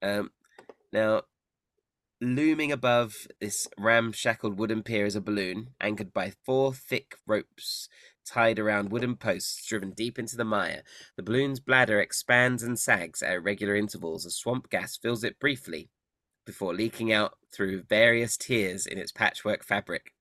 [0.03, 0.31] Um,
[0.93, 1.23] now,
[2.21, 7.89] looming above this ramshackled wooden pier is a balloon anchored by four thick ropes
[8.27, 10.83] tied around wooden posts driven deep into the mire.
[11.17, 15.91] The balloon's bladder expands and sags at irregular intervals as swamp gas fills it briefly,
[16.45, 20.13] before leaking out through various tears in its patchwork fabric.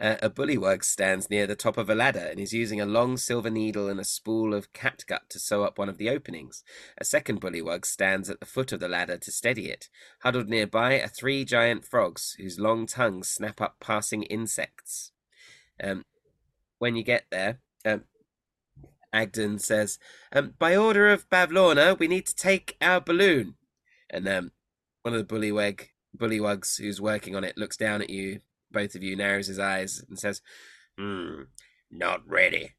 [0.00, 3.16] Uh, a bullywug stands near the top of a ladder and is using a long
[3.16, 6.64] silver needle and a spool of catgut to sew up one of the openings.
[6.98, 9.88] A second bullywug stands at the foot of the ladder to steady it.
[10.20, 15.12] Huddled nearby are three giant frogs whose long tongues snap up passing insects.
[15.82, 16.04] Um,
[16.78, 18.04] when you get there, um,
[19.14, 19.98] Agden says,
[20.32, 23.56] um, "By order of Bavlorna, we need to take our balloon."
[24.08, 24.52] And um,
[25.02, 28.40] one of the bullywug bullywugs who's working on it looks down at you
[28.72, 30.40] both of you, narrows his eyes, and says,
[30.98, 31.42] Hmm,
[31.90, 32.74] not ready.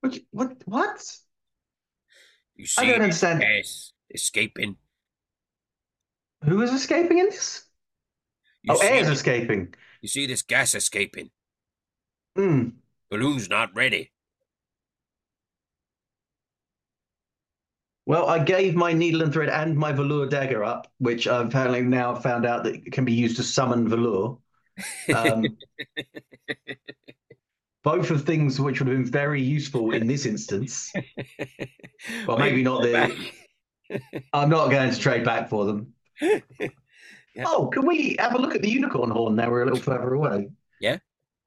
[0.00, 0.18] What?
[0.30, 0.52] What?
[0.64, 1.16] What?
[2.56, 3.40] You see I don't understand.
[3.40, 4.76] Gas escaping.
[6.44, 7.64] Who is escaping in this?
[8.62, 9.12] You oh, air's it?
[9.12, 9.74] escaping.
[10.00, 11.30] You see this gas escaping.
[12.36, 12.68] Hmm.
[13.10, 14.12] Balloon's not ready.
[18.10, 21.82] Well, I gave my needle and thread and my velour dagger up, which I've apparently
[21.82, 24.36] now found out that can be used to summon velour.
[25.14, 25.44] Um,
[27.84, 30.92] both of things which would have been very useful in this instance.
[32.26, 33.14] Well, maybe not the.
[34.32, 35.94] I'm not going to trade back for them.
[37.32, 37.44] Yeah.
[37.46, 40.14] Oh, can we have a look at the unicorn horn now we're a little further
[40.14, 40.48] away?
[40.80, 40.98] Yeah.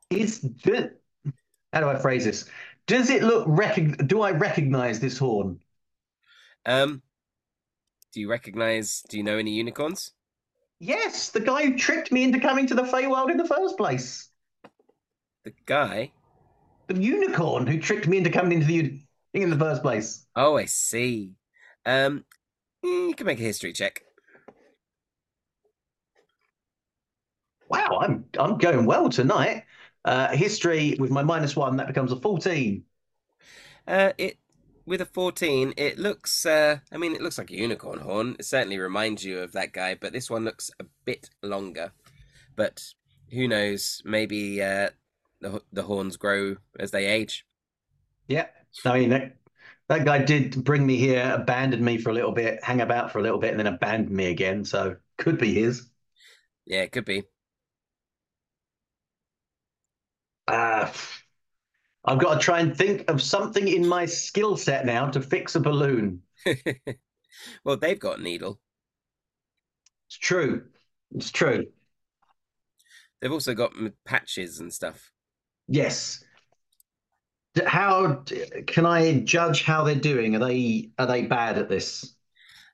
[0.09, 0.91] Is do,
[1.73, 2.45] how do I phrase this?
[2.87, 5.59] Does it look recog- do I recognize this horn?
[6.65, 7.01] Um,
[8.13, 9.03] do you recognize?
[9.09, 10.13] Do you know any unicorns?
[10.79, 14.29] Yes, the guy who tricked me into coming to the Feywild in the first place.
[15.45, 16.11] The guy.
[16.87, 20.25] The unicorn who tricked me into coming into the uni- in the first place.
[20.35, 21.31] Oh, I see.
[21.85, 22.25] Um,
[22.85, 24.03] mm, you can make a history check.
[27.69, 29.63] Wow, I'm I'm going well tonight.
[30.05, 32.83] Uh, history with my minus one that becomes a fourteen.
[33.87, 34.37] Uh, it
[34.85, 36.45] with a 14, it looks.
[36.45, 38.35] Uh, I mean, it looks like a unicorn horn.
[38.39, 41.91] It certainly reminds you of that guy, but this one looks a bit longer.
[42.55, 42.83] But
[43.31, 44.01] who knows?
[44.05, 44.89] Maybe uh,
[45.41, 47.45] the the horns grow as they age.
[48.27, 48.47] Yeah,
[48.85, 49.35] I mean that,
[49.89, 53.19] that guy did bring me here, abandoned me for a little bit, hang about for
[53.19, 54.65] a little bit, and then abandoned me again.
[54.65, 55.89] So could be his.
[56.65, 57.23] Yeah, it could be.
[60.47, 60.91] Uh,
[62.05, 65.55] I've got to try and think of something in my skill set now to fix
[65.55, 66.21] a balloon.
[67.63, 68.59] well, they've got a needle.
[70.07, 70.65] It's true.
[71.15, 71.65] It's true.
[73.21, 73.71] They've also got
[74.05, 75.11] patches and stuff.
[75.67, 76.23] Yes.
[77.65, 78.23] How
[78.67, 80.35] can I judge how they're doing?
[80.35, 82.15] Are they are they bad at this?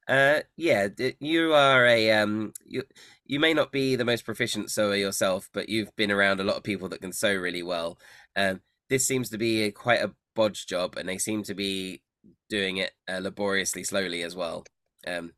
[0.08, 0.88] Uh, yeah,
[1.20, 2.82] you are a um, you
[3.26, 6.56] you may not be the most proficient sewer yourself, but you've been around a lot
[6.56, 8.00] of people that can sew really well.
[8.36, 12.02] Um, this seems to be a, quite a bodge job, and they seem to be
[12.50, 14.66] doing it uh, laboriously slowly as well.
[15.08, 15.34] Um,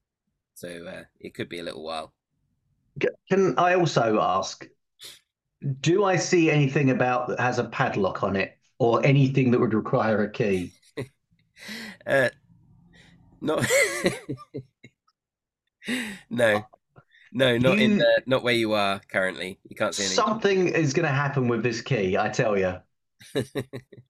[0.56, 2.14] so uh, it could be a little while.
[3.30, 4.68] Can I also ask,
[5.82, 9.74] do I see anything about that has a padlock on it or anything that would
[9.74, 10.74] require a key?
[12.08, 12.30] Uh,
[13.40, 13.64] not
[16.30, 16.66] no,
[17.32, 19.60] no, not in the, not where you are currently.
[19.70, 20.16] You can't see anything.
[20.16, 22.78] Something is going to happen with this key, I tell you.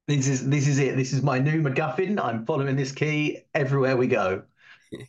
[0.08, 0.96] This is this is it.
[0.98, 2.22] This is my new MacGuffin.
[2.22, 4.44] I'm following this key everywhere we go.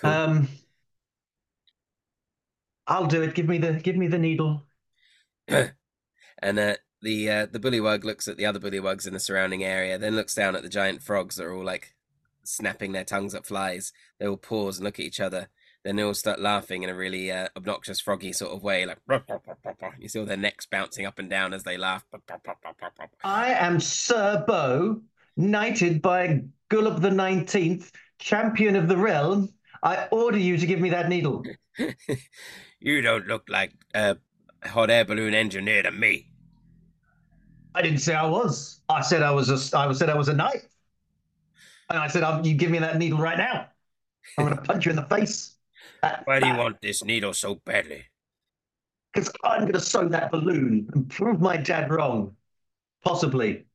[0.00, 0.10] Cool.
[0.10, 0.48] Um,
[2.88, 3.34] I'll do it.
[3.34, 4.66] Give me the give me the needle.
[5.48, 9.98] and uh, the uh, the bullywug looks at the other bullywugs in the surrounding area,
[9.98, 11.94] then looks down at the giant frogs that are all like
[12.42, 13.92] snapping their tongues at flies.
[14.18, 15.48] They all pause and look at each other.
[15.84, 18.98] Then they all start laughing in a really uh, obnoxious froggy sort of way, like
[19.98, 22.04] you see all their necks bouncing up and down as they laugh.
[23.24, 25.00] I am Sir Bo,
[25.36, 29.52] knighted by Gullop the Nineteenth, champion of the realm.
[29.82, 31.42] I order you to give me that needle.
[32.78, 34.16] you don't look like a
[34.64, 36.28] hot air balloon engineer to me.
[37.74, 38.80] I didn't say I was.
[38.88, 39.76] I said I was a.
[39.76, 40.68] I said I was a knight.
[41.90, 43.66] And I said, um, "You give me that needle right now.
[44.38, 45.51] I'm going to punch you in the face."
[46.24, 48.06] Why do you want this needle so badly?
[49.12, 52.34] Because I'm going to sew that balloon and prove my dad wrong.
[53.04, 53.66] Possibly.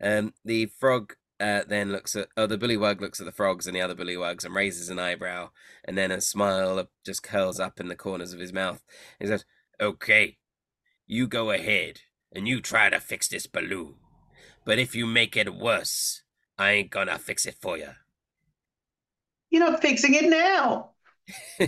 [0.00, 3.74] Um, the frog uh, then looks at, oh, the bullywug looks at the frogs and
[3.74, 5.50] the other bullywugs and raises an eyebrow,
[5.84, 8.82] and then a smile just curls up in the corners of his mouth.
[9.18, 9.44] He says,
[9.80, 10.38] "Okay,
[11.06, 12.00] you go ahead
[12.32, 13.96] and you try to fix this balloon,
[14.64, 16.22] but if you make it worse,
[16.58, 17.90] I ain't gonna fix it for you."
[19.50, 20.90] You're not fixing it now.
[21.60, 21.62] uh,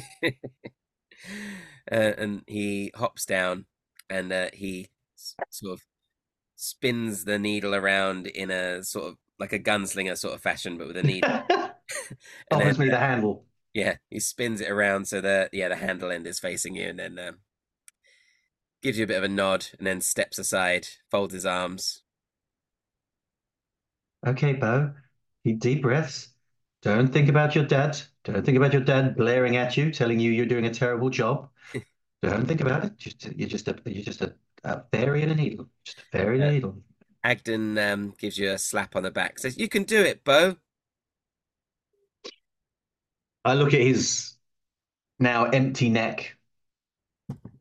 [1.90, 3.66] and he hops down
[4.09, 5.83] and uh, he s- sort of
[6.57, 10.88] spins the needle around in a sort of like a gunslinger sort of fashion, but
[10.88, 11.44] with a needle.
[12.51, 13.46] and Offers then, me the handle.
[13.75, 16.99] Yeah, he spins it around so that yeah the handle end is facing you, and
[16.99, 17.38] then um,
[18.83, 22.03] gives you a bit of a nod, and then steps aside, folds his arms.
[24.27, 24.94] Okay, Bo.
[25.44, 26.30] Keep deep breaths.
[26.83, 28.01] Don't think about your dad.
[28.25, 31.51] Don't think about your dad blaring at you, telling you you're doing a terrible job.
[32.23, 32.97] Don't think about it.
[32.97, 35.69] Just you're just a you're just a, a fairy in a needle.
[35.85, 36.83] Just a fairy in a needle.
[37.25, 40.57] Agden um, gives you a slap on the back, says, "You can do it, Bo."
[43.45, 44.35] I look at his
[45.19, 46.37] now empty neck.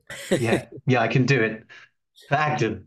[0.32, 1.66] Yeah, yeah, I can do it.
[2.28, 2.86] For Agden.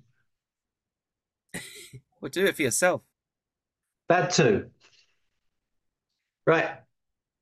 [2.21, 3.03] well, do it for yourself.
[4.09, 4.71] That too.
[6.46, 6.78] Right.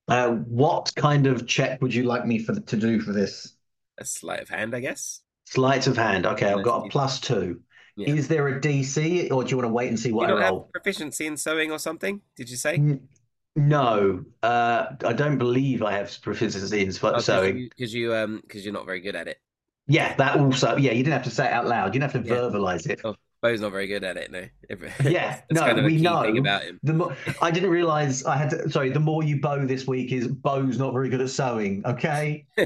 [0.09, 3.55] Uh, what kind of check would you like me for to do for this?
[3.99, 5.23] A sleight of hand, I guess.
[5.45, 6.25] Sleight of hand.
[6.25, 7.61] Okay, I've got a plus two.
[7.97, 8.15] Yeah.
[8.15, 10.33] Is there a DC, or do you want to wait and see You what I
[10.33, 10.73] don't have roll?
[10.73, 12.23] proficiency in sewing or something?
[12.37, 12.75] Did you say?
[12.77, 13.09] N-
[13.57, 17.69] No, uh, I don't believe I have proficiency in sp- sewing.
[17.77, 19.39] because you um because you're not very good at it.
[19.87, 20.77] Yeah, that also.
[20.77, 21.87] Yeah, you didn't have to say it out loud.
[21.95, 22.35] You didn't have to Yeah.
[22.37, 23.01] verbalize it.
[23.05, 24.31] Oh, Bo's not very good at it.
[24.31, 24.47] No.
[25.03, 26.23] Yeah, no, kind of we know.
[26.23, 26.79] thing about him.
[26.83, 28.71] The more, I didn't realize I had to.
[28.71, 31.83] Sorry, the more you bow this week is Bo's not very good at sewing.
[31.87, 32.47] Okay.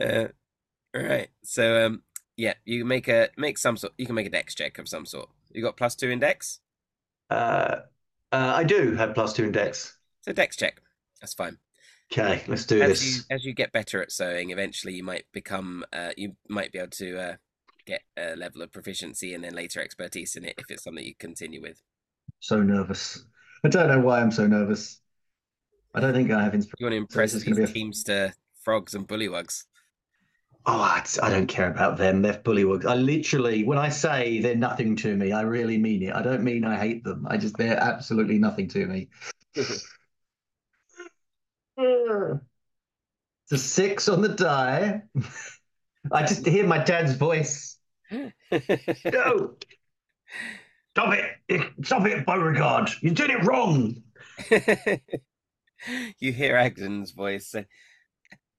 [0.00, 0.28] uh,
[0.94, 1.28] all right.
[1.44, 2.02] So um
[2.36, 3.92] yeah, you make a make some sort.
[3.98, 5.28] You can make a dex check of some sort.
[5.52, 6.60] You got plus two in dex,
[7.28, 7.80] Uh,
[8.32, 9.96] uh, I do have plus two in dex.
[10.22, 10.80] so dex check.
[11.20, 11.58] That's fine.
[12.12, 13.16] Okay, let's do As this.
[13.16, 16.78] you as you get better at sewing, eventually you might become uh you might be
[16.78, 17.36] able to uh
[17.86, 21.14] get a level of proficiency and then later expertise in it if it's something you
[21.14, 21.82] continue with.
[22.40, 23.24] So nervous.
[23.64, 25.00] I don't know why I'm so nervous.
[25.94, 26.76] I don't think I have inspiration.
[26.78, 29.64] You want to impress is these a- Teamster frogs and bullywugs.
[30.66, 32.20] Oh, I, I don't care about them.
[32.22, 32.84] They're bullywugs.
[32.84, 36.14] I literally, when I say they're nothing to me, I really mean it.
[36.14, 37.26] I don't mean I hate them.
[37.28, 39.08] I just, they're absolutely nothing to me.
[41.76, 45.02] It's a six on the die.
[46.12, 47.76] I just hear my dad's voice.
[49.04, 49.54] No!
[50.90, 51.72] Stop it!
[51.84, 52.90] Stop it, Beauregard!
[53.00, 54.02] You're doing it wrong!
[56.18, 57.66] you hear Agden's voice say,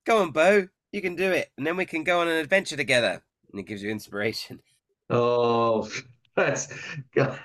[0.06, 2.78] Go on, Bo, you can do it, and then we can go on an adventure
[2.78, 3.21] together.
[3.52, 4.62] And it gives you inspiration.
[5.13, 5.89] Oh,
[6.38, 6.69] that's.
[7.17, 7.38] I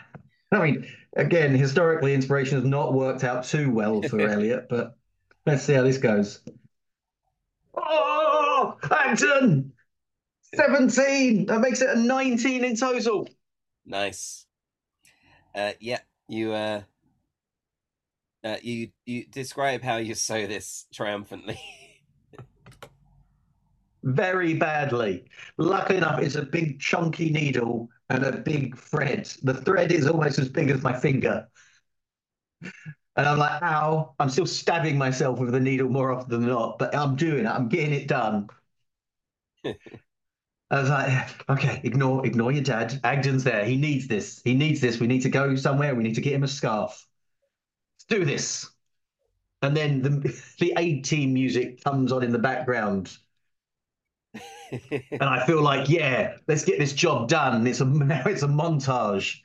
[0.52, 4.96] mean, again, historically, inspiration has not worked out too well for Elliot, but
[5.46, 6.40] let's see how this goes.
[7.74, 9.70] Oh, Agden!
[10.54, 11.46] 17!
[11.46, 13.28] That makes it a 19 in total.
[13.85, 14.46] Nice.
[15.54, 16.82] Uh, yeah, you uh,
[18.44, 21.59] uh, you you describe how you sew this triumphantly.
[24.02, 25.24] Very badly.
[25.56, 29.26] Luckily enough, it's a big chunky needle and a big thread.
[29.42, 31.48] The thread is almost as big as my finger.
[33.16, 36.79] And I'm like, ow, I'm still stabbing myself with the needle more often than not,
[36.79, 37.48] but I'm doing it.
[37.48, 38.48] I'm getting it done.
[40.70, 43.00] I was like, okay, ignore ignore your dad.
[43.05, 43.64] Agden's there.
[43.64, 44.42] He needs this.
[44.44, 44.98] He needs this.
[45.00, 45.94] We need to go somewhere.
[45.94, 47.07] We need to get him a scarf.
[47.96, 48.70] Let's do this.
[49.62, 50.11] And then the
[50.61, 53.16] the A team music comes on in the background.
[55.20, 57.66] And I feel like, yeah, let's get this job done.
[57.66, 59.40] It's a now it's a montage.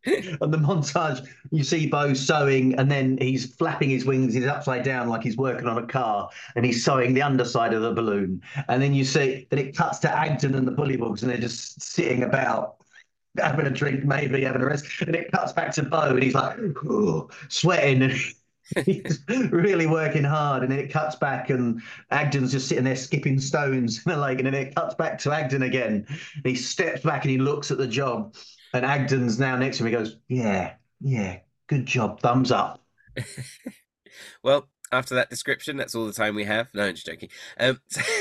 [0.06, 4.32] and the montage, you see Bo sewing, and then he's flapping his wings.
[4.32, 7.82] He's upside down like he's working on a car, and he's sewing the underside of
[7.82, 8.40] the balloon.
[8.68, 11.82] And then you see that it cuts to Agden and the Bullywugs, and they're just
[11.82, 12.76] sitting about,
[13.36, 14.86] having a drink, maybe having a rest.
[15.00, 16.58] And it cuts back to Bo, and he's like,
[17.48, 18.16] sweating,
[18.84, 20.62] he's really working hard.
[20.62, 21.82] And then it cuts back, and
[22.12, 24.38] Agden's just sitting there skipping stones in the lake.
[24.38, 26.06] And then it cuts back to Agden again.
[26.44, 28.34] He steps back and he looks at the job.
[28.72, 29.84] And Agden's now next to.
[29.84, 32.20] He goes, Yeah, yeah, good job.
[32.20, 32.84] Thumbs up.
[34.42, 36.68] well, after that description, that's all the time we have.
[36.74, 37.30] No, I'm just joking.
[37.58, 37.80] Um,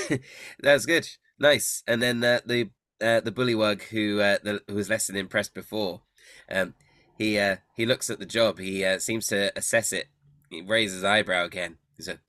[0.60, 1.08] that's good,
[1.40, 1.84] nice.
[1.88, 2.70] And then uh, the
[3.02, 6.02] uh, the bullywug who uh, the, who was less than impressed before,
[6.50, 6.74] um,
[7.18, 8.60] he uh, he looks at the job.
[8.60, 10.08] He uh, seems to assess it.
[10.50, 11.78] He raises his eyebrow again.
[11.95, 12.20] He said,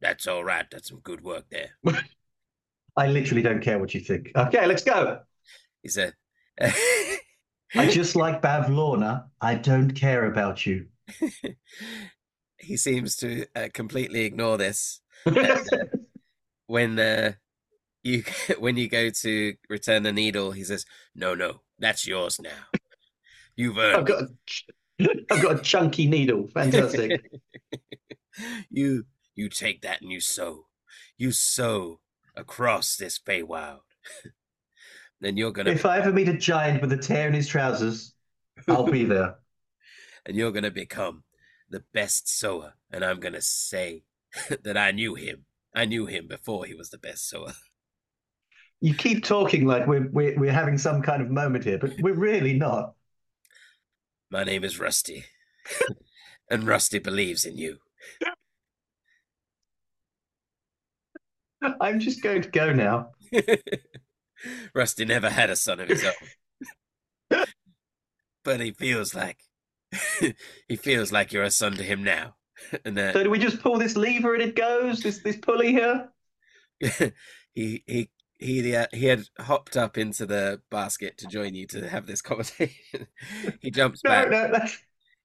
[0.00, 0.66] "That's all right.
[0.70, 1.70] That's some good work there."
[2.96, 4.32] I literally don't care what you think.
[4.34, 5.20] Okay, let's go.
[5.82, 6.14] He said,
[7.74, 9.26] I just like Bavlorna.
[9.40, 10.86] I don't care about you.
[12.58, 15.00] he seems to uh, completely ignore this.
[16.66, 17.32] when uh,
[18.02, 18.24] you
[18.58, 22.78] when you go to return the needle, he says, "No, no, that's yours now.
[23.56, 26.46] You've I've earned got a, I've got a chunky needle.
[26.48, 27.30] Fantastic.
[28.70, 29.04] you
[29.34, 30.66] you take that and you sew,
[31.16, 32.00] you sew
[32.36, 33.80] across this Feywild.
[35.20, 38.14] Then you're gonna if I ever meet a giant with a tear in his trousers,
[38.68, 39.36] I'll be there.
[40.26, 41.24] and you're gonna become
[41.70, 44.04] the best sower, and I'm gonna say
[44.64, 45.44] that I knew him.
[45.74, 47.52] I knew him before he was the best sower.
[48.80, 52.14] You keep talking like we're we're, we're having some kind of moment here, but we're
[52.14, 52.94] really not.
[54.30, 55.24] My name is Rusty,
[56.50, 57.78] and Rusty believes in you.
[61.80, 63.10] I'm just going to go now.
[64.74, 66.12] Rusty never had a son of his own.
[68.44, 69.38] but he feels like
[70.68, 72.34] he feels like you're a son to him now.
[72.84, 75.00] And uh, So do we just pull this lever and it goes?
[75.00, 76.08] This this pulley here?
[77.54, 81.88] he he he uh, he had hopped up into the basket to join you to
[81.88, 83.06] have this conversation.
[83.60, 84.30] he jumps No, back.
[84.30, 84.78] no, that's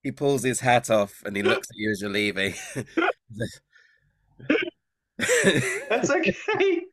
[0.04, 2.54] He pulls his hat off and he looks at you as you're leaving.
[5.90, 6.86] that's okay.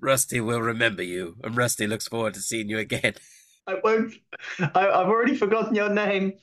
[0.00, 3.14] Rusty will remember you, and Rusty looks forward to seeing you again.
[3.66, 4.14] I won't.
[4.58, 6.34] I, I've already forgotten your name.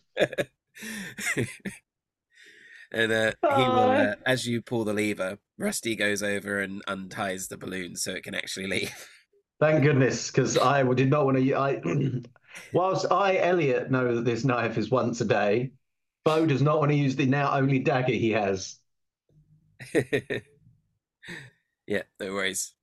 [2.91, 7.47] and uh, he will, uh, as you pull the lever, Rusty goes over and unties
[7.47, 9.09] the balloon so it can actually leave.
[9.59, 11.55] Thank goodness, because I did not want to.
[11.55, 11.81] I,
[12.73, 15.71] whilst I, Elliot, know that this knife is once a day,
[16.23, 18.77] Bo does not want to use the now only dagger he has.
[21.87, 22.73] yeah, no worries.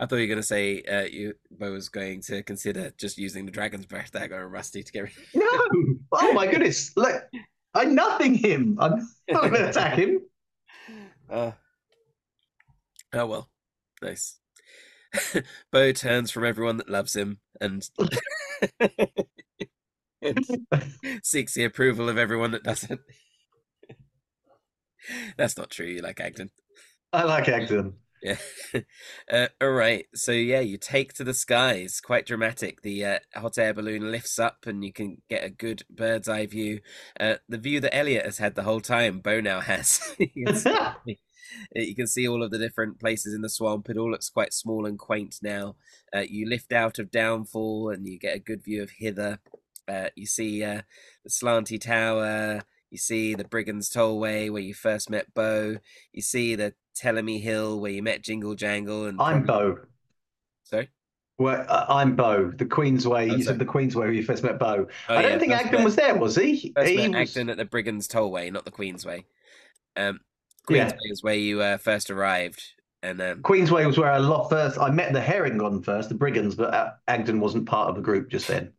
[0.00, 3.18] I thought you were going to say uh, you Bo was going to consider just
[3.18, 5.12] using the dragon's breath dagger on Rusty to get rid.
[5.34, 5.46] No!
[6.12, 6.96] Oh my goodness!
[6.96, 7.22] Look,
[7.72, 8.76] I'm nothing him.
[8.80, 10.22] I'm not going to attack him.
[11.30, 11.52] Uh,
[13.12, 13.48] oh well,
[14.02, 14.40] nice.
[15.70, 17.88] Bo turns from everyone that loves him and,
[20.20, 20.44] and
[21.22, 23.00] seeks the approval of everyone that doesn't.
[25.36, 25.86] That's not true.
[25.86, 26.50] You like Agden.
[27.12, 27.92] I like Agden.
[28.22, 28.36] Yeah.
[29.32, 30.06] Uh, all right.
[30.12, 32.00] So yeah, you take to the skies.
[32.00, 32.82] Quite dramatic.
[32.82, 36.46] The uh, hot air balloon lifts up, and you can get a good bird's eye
[36.46, 36.80] view.
[37.18, 40.14] Uh, the view that Elliot has had the whole time, Bo now has.
[40.18, 40.76] you, can see,
[41.76, 43.88] you can see all of the different places in the swamp.
[43.88, 45.76] It all looks quite small and quaint now.
[46.14, 49.38] Uh, you lift out of Downfall, and you get a good view of Hither.
[49.86, 50.82] Uh, you see uh,
[51.22, 52.62] the slanty tower.
[52.90, 55.76] You see the Brigand's Tollway where you first met Bo.
[56.12, 59.78] You see the Telemy Hill where you met Jingle Jangle and I'm Bo.
[60.64, 60.88] Sorry.
[61.38, 62.50] Well, uh, I'm Bo.
[62.54, 63.30] The Queensway.
[63.32, 64.86] Oh, you said the Queensway where you first met Bo.
[65.08, 66.72] Oh, I don't yeah, think Agden met- was there, was he?
[66.76, 69.24] First he met was- at the Brigand's Tollway, not the Queensway.
[69.96, 70.20] Um,
[70.68, 70.90] Yeah.
[70.90, 72.62] Queensway is where you uh, first arrived,
[73.02, 74.78] and um, Queensway was where I lot first.
[74.78, 78.28] I met the Harengon first, the Brigands, but uh, Agden wasn't part of the group
[78.28, 78.72] just then.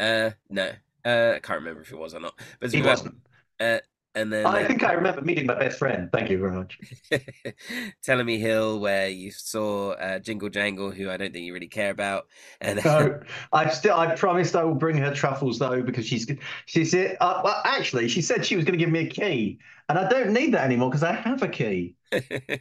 [0.00, 0.70] uh, no,
[1.04, 2.34] uh, I can't remember if it was or not.
[2.58, 3.14] But He wasn't.
[3.60, 3.78] Uh,
[4.14, 6.10] and then I uh, think I remember meeting my best friend.
[6.12, 6.78] Thank you very much.
[8.06, 11.90] Telemy Hill, where you saw uh, Jingle Jangle, who I don't think you really care
[11.90, 12.26] about,
[12.60, 13.20] and No,
[13.52, 13.96] I still.
[13.96, 16.30] I promised I will bring her truffles though because she's.
[16.66, 17.16] She said.
[17.20, 19.58] Uh, well, actually, she said she was going to give me a key,
[19.88, 21.96] and I don't need that anymore because I have a key.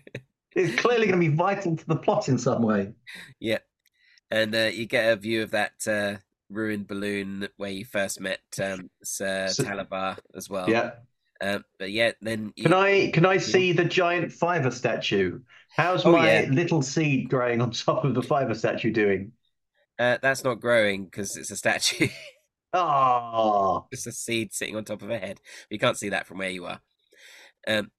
[0.53, 2.91] It's clearly going to be vital to the plot in some way.
[3.39, 3.59] Yeah,
[4.29, 6.17] and uh, you get a view of that uh,
[6.49, 10.69] ruined balloon where you first met um, Sir So- Talavar as well.
[10.69, 10.91] Yeah.
[11.41, 13.09] Um, but yeah, then you, Can I?
[13.11, 15.41] Can I see the giant fiver statue?
[15.75, 16.45] How's Oh, my yeah.
[16.45, 19.33] little seed growing on top of the fiver statue doing?
[19.99, 22.07] uh, that's not growing because it's a statue.
[22.73, 25.39] Ah, it's a seed sitting on top of a head.
[25.69, 26.79] You can't see that from where you are.
[27.67, 27.91] Um,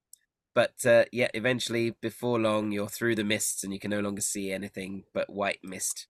[0.54, 4.22] but uh, yeah, eventually, before long, you're through the mists and you can no longer
[4.22, 6.08] see anything but white mist.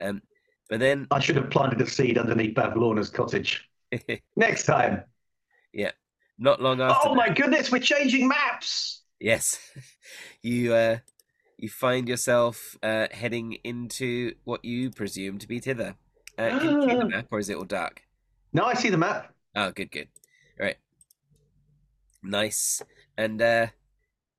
[0.00, 0.22] Um,
[0.70, 3.70] but then, I should have planted a seed underneath Bavlorna's cottage.
[4.36, 5.04] Next time.
[6.38, 9.02] Not long after, Oh my goodness, we're changing maps.
[9.20, 9.58] yes,
[10.42, 10.98] you uh,
[11.58, 15.94] you find yourself uh, heading into what you presume to be Thither.
[16.36, 18.02] Uh, can you see the map, or is it all dark?
[18.52, 19.32] No, I see the map.
[19.54, 20.08] Oh, good, good.
[20.60, 20.76] All right,
[22.22, 22.82] Nice.
[23.16, 23.66] And uh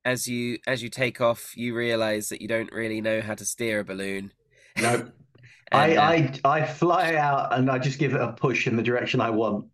[0.03, 3.45] as you as you take off, you realize that you don't really know how to
[3.45, 4.33] steer a balloon.
[4.81, 5.11] No,
[5.71, 8.75] And, uh, I, I I fly out and I just give it a push in
[8.75, 9.65] the direction I want.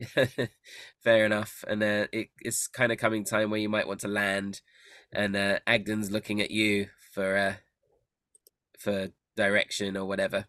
[1.04, 1.64] Fair enough.
[1.68, 4.60] And uh, it, it's kind of coming time where you might want to land,
[5.12, 7.54] and uh, Agden's looking at you for uh,
[8.78, 10.46] for direction or whatever.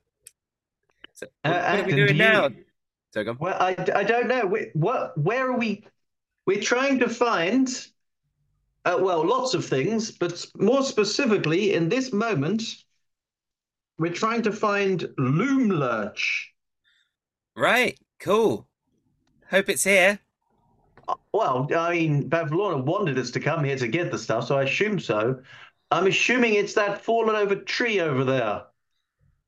[1.13, 2.49] So, Uh, what, what are we doing do you- now?
[3.13, 3.37] So go on.
[3.41, 4.45] Well, I, I don't know.
[4.45, 5.17] We, what?
[5.17, 5.83] Where are we?
[6.45, 7.67] We're trying to find.
[8.83, 12.63] Uh, well, lots of things, but more specifically, in this moment,
[13.99, 16.45] we're trying to find Loomlurch.
[17.55, 17.99] Right.
[18.19, 18.67] Cool.
[19.51, 20.19] Hope it's here.
[21.07, 24.57] Uh, Well, I mean, Bavlorna wanted us to come here to get the stuff, so
[24.57, 25.41] I assume so.
[25.91, 28.63] I'm assuming it's that fallen over tree over there.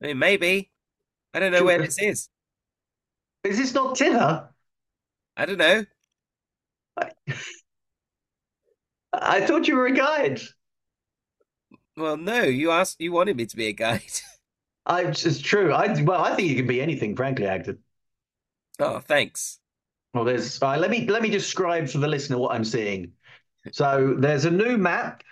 [0.01, 0.69] I mean, maybe.
[1.33, 2.29] I don't know where this is.
[3.45, 4.49] Is this not Thither?
[5.37, 5.85] I don't know.
[9.13, 10.41] I thought you were a guide.
[11.95, 12.99] Well, no, you asked.
[12.99, 14.01] You wanted me to be a guide.
[14.85, 15.71] I, it's true.
[15.71, 17.77] I well, I think you can be anything, frankly, Agden.
[18.79, 19.59] Oh, thanks.
[20.13, 20.61] Well, there's.
[20.61, 23.13] Uh, let me let me describe for the listener what I'm seeing.
[23.71, 25.23] So there's a new map.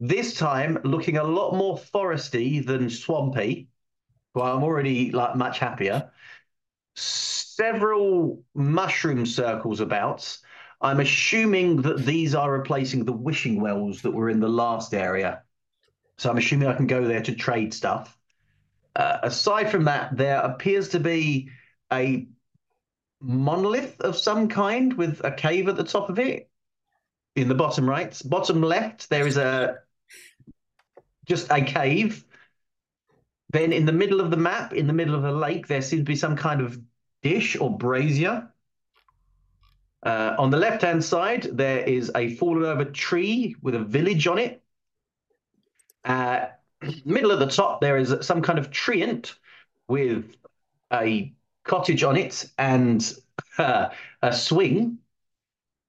[0.00, 3.68] This time, looking a lot more foresty than swampy.
[4.34, 6.12] Well, I'm already like much happier.
[6.94, 10.38] Several mushroom circles about.
[10.80, 15.42] I'm assuming that these are replacing the wishing wells that were in the last area.
[16.18, 18.16] So I'm assuming I can go there to trade stuff.
[18.94, 21.50] Uh, aside from that, there appears to be
[21.92, 22.28] a
[23.20, 26.50] monolith of some kind with a cave at the top of it.
[27.36, 29.78] In the bottom right, bottom left, there is a
[31.26, 32.24] just a cave.
[33.50, 36.00] Then in the middle of the map, in the middle of the lake, there seems
[36.00, 36.80] to be some kind of
[37.22, 38.52] dish or brazier.
[40.02, 44.38] Uh, on the left-hand side, there is a fallen over tree with a village on
[44.38, 44.62] it.
[46.04, 46.46] Uh,
[47.04, 49.34] middle of the top, there is some kind of treant
[49.88, 50.36] with
[50.92, 51.32] a
[51.68, 53.14] cottage on it and
[53.58, 53.88] uh,
[54.22, 54.98] a swing.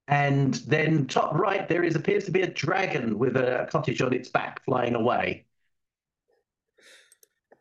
[0.06, 4.12] And then top right, there is appears to be a dragon with a cottage on
[4.12, 5.44] its back flying away.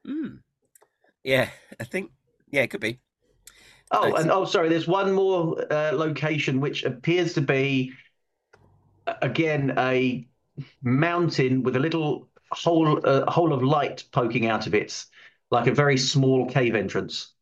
[0.06, 0.38] Hmm.
[1.24, 1.50] Yeah,
[1.80, 2.12] I think.
[2.50, 3.00] Yeah, it could be.
[3.92, 4.70] Oh, and oh, sorry.
[4.70, 7.94] There's one more uh, location which appears to be
[9.22, 10.28] again a
[10.82, 15.06] mountain with a little hole, a hole of light poking out of it,
[15.52, 17.34] like a very small cave entrance.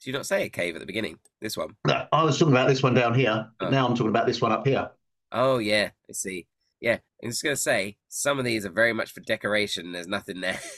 [0.00, 1.18] Did you not say a cave at the beginning?
[1.40, 1.76] This one.
[1.86, 3.70] No, I was talking about this one down here, but Oh.
[3.70, 4.90] now I'm talking about this one up here.
[5.32, 6.46] Oh yeah, I see.
[6.80, 9.92] Yeah, I'm just gonna say some of these are very much for decoration.
[9.92, 10.60] There's nothing there.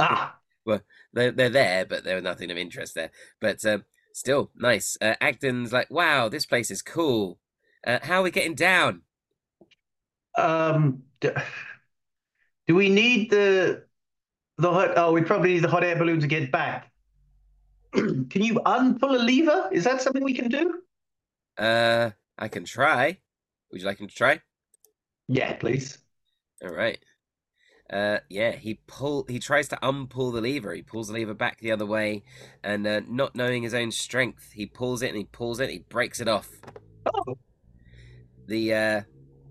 [0.00, 0.38] Ah,
[1.12, 3.10] they're they're there, but there's nothing of interest there.
[3.40, 4.96] But um, still nice.
[5.00, 7.40] Uh, Agden's like, wow, this place is cool.
[7.84, 9.02] Uh, how are we getting down?
[10.36, 11.30] um, d-
[12.68, 13.82] do we need the
[14.58, 14.92] the hot?
[14.96, 16.92] Oh, we probably need the hot air balloon to get back.
[17.94, 19.68] Can you unpull a lever?
[19.72, 20.82] Is that something we can do?
[21.56, 23.18] Uh, I can try.
[23.70, 24.40] Would you like him to try?
[25.28, 25.98] Yeah, please.
[26.62, 26.98] All right.
[27.90, 29.24] Uh, yeah, he pull.
[29.28, 30.74] He tries to unpull the lever.
[30.74, 32.22] He pulls the lever back the other way,
[32.62, 35.64] and uh, not knowing his own strength, he pulls it and he pulls it.
[35.64, 36.48] And he breaks it off.
[37.06, 37.38] Oh,
[38.46, 39.02] The uh,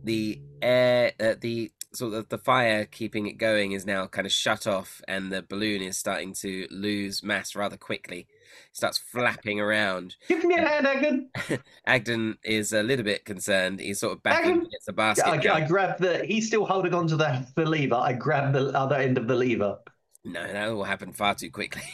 [0.04, 4.32] the air, uh, the sort of the fire keeping it going is now kind of
[4.32, 8.22] shut off, and the balloon is starting to lose mass rather quickly.
[8.22, 10.16] It starts flapping around.
[10.28, 11.60] give me a hand, Agden.
[11.88, 13.80] Agden is a little bit concerned.
[13.80, 15.28] He's sort of backing against the basket.
[15.28, 16.26] I, I grab the.
[16.26, 17.96] He's still holding on to the, the lever.
[17.96, 19.78] I grab the other end of the lever.
[20.24, 21.84] no, that will happen far too quickly.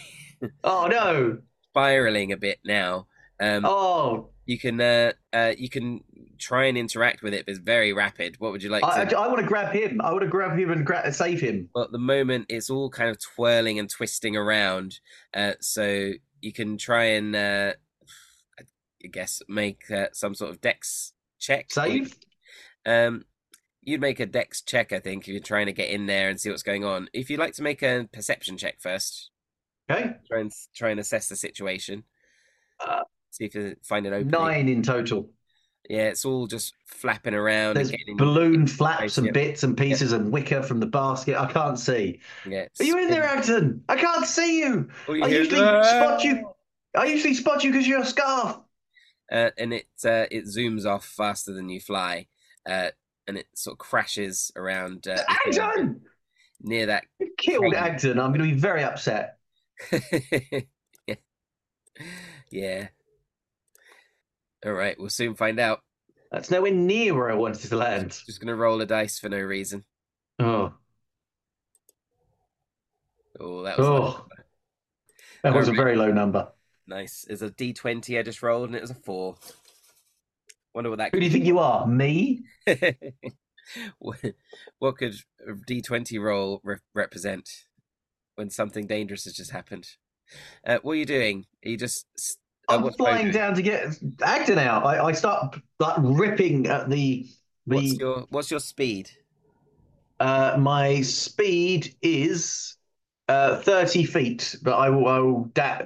[0.66, 1.38] Oh no!
[1.70, 3.08] spiraling a bit now.
[3.39, 6.04] Um, Oh, you can uh, uh, you can
[6.38, 8.36] try and interact with it, but it's very rapid.
[8.39, 9.17] What would you like I, to?
[9.17, 10.01] I, want to grab him.
[10.01, 11.69] I want to grab him and gra- save him.
[11.73, 14.99] Well, at the moment, it's all kind of twirling and twisting around.
[15.34, 16.11] Uh, so
[16.41, 17.73] you can try and uh,
[19.03, 21.71] I guess make uh, some sort of dex check.
[21.71, 22.15] Save.
[22.86, 23.25] Um,
[23.81, 26.39] you'd make a dex check, I think, if you're trying to get in there and
[26.39, 27.09] see what's going on.
[27.13, 29.29] If you'd like to make a perception check first,
[29.89, 30.15] Okay.
[30.27, 32.03] try and try and assess the situation.
[32.79, 34.31] Uh, see if you find an opening.
[34.31, 35.29] Nine in total.
[35.89, 40.31] Yeah, it's all just flapping around There's and balloon flaps and bits and pieces and
[40.31, 41.36] wicker from the basket.
[41.38, 42.21] I can't see.
[42.47, 42.67] yeah.
[42.79, 43.81] Are you in there, Agden?
[43.89, 44.89] I can't see you.
[45.09, 46.49] You I usually spot you.
[46.95, 48.57] I usually spot you because you're a scarf.
[49.31, 52.27] uh, and it uh, it zooms off faster than you fly,
[52.65, 52.91] uh,
[53.27, 55.99] and it sort of crashes around uh, Agden!
[56.61, 57.05] near that.
[57.19, 57.84] You killed Crane.
[57.84, 58.11] Agden.
[58.23, 59.38] I'm going to be very upset.
[61.07, 61.15] yeah.
[62.49, 62.88] yeah.
[64.66, 65.82] All right, we'll soon find out.
[66.32, 68.18] That's nowhere near where I wanted to land.
[68.26, 69.84] Just gonna roll a dice for no reason.
[70.39, 70.74] Oh,
[73.39, 74.26] Oh, that was oh.
[75.43, 76.49] That was a very low number.
[76.88, 77.26] nice.
[77.30, 79.36] It's a D twenty I just rolled, and it was a four.
[80.74, 81.14] Wonder what that.
[81.14, 81.86] Who do you think you are?
[81.88, 82.45] Me?
[83.99, 85.16] what could
[85.47, 87.47] a D20 roll re- represent
[88.36, 89.88] when something dangerous has just happened?
[90.66, 91.45] Uh, what are you doing?
[91.66, 92.07] Are you just.
[92.70, 93.86] I'm flying down to get
[94.18, 94.86] Agden out.
[94.86, 97.28] I, I start like ripping at the
[97.68, 97.76] the.
[97.76, 99.11] What's your What's your speed?
[100.20, 102.78] Uh, my speed is
[103.28, 105.82] uh, 30 feet, but I will, I will da-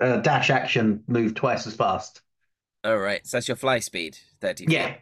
[0.00, 2.22] uh, dash action move twice as fast.
[2.84, 4.74] All right, so that's your fly speed, 30 feet.
[4.74, 4.94] Yeah,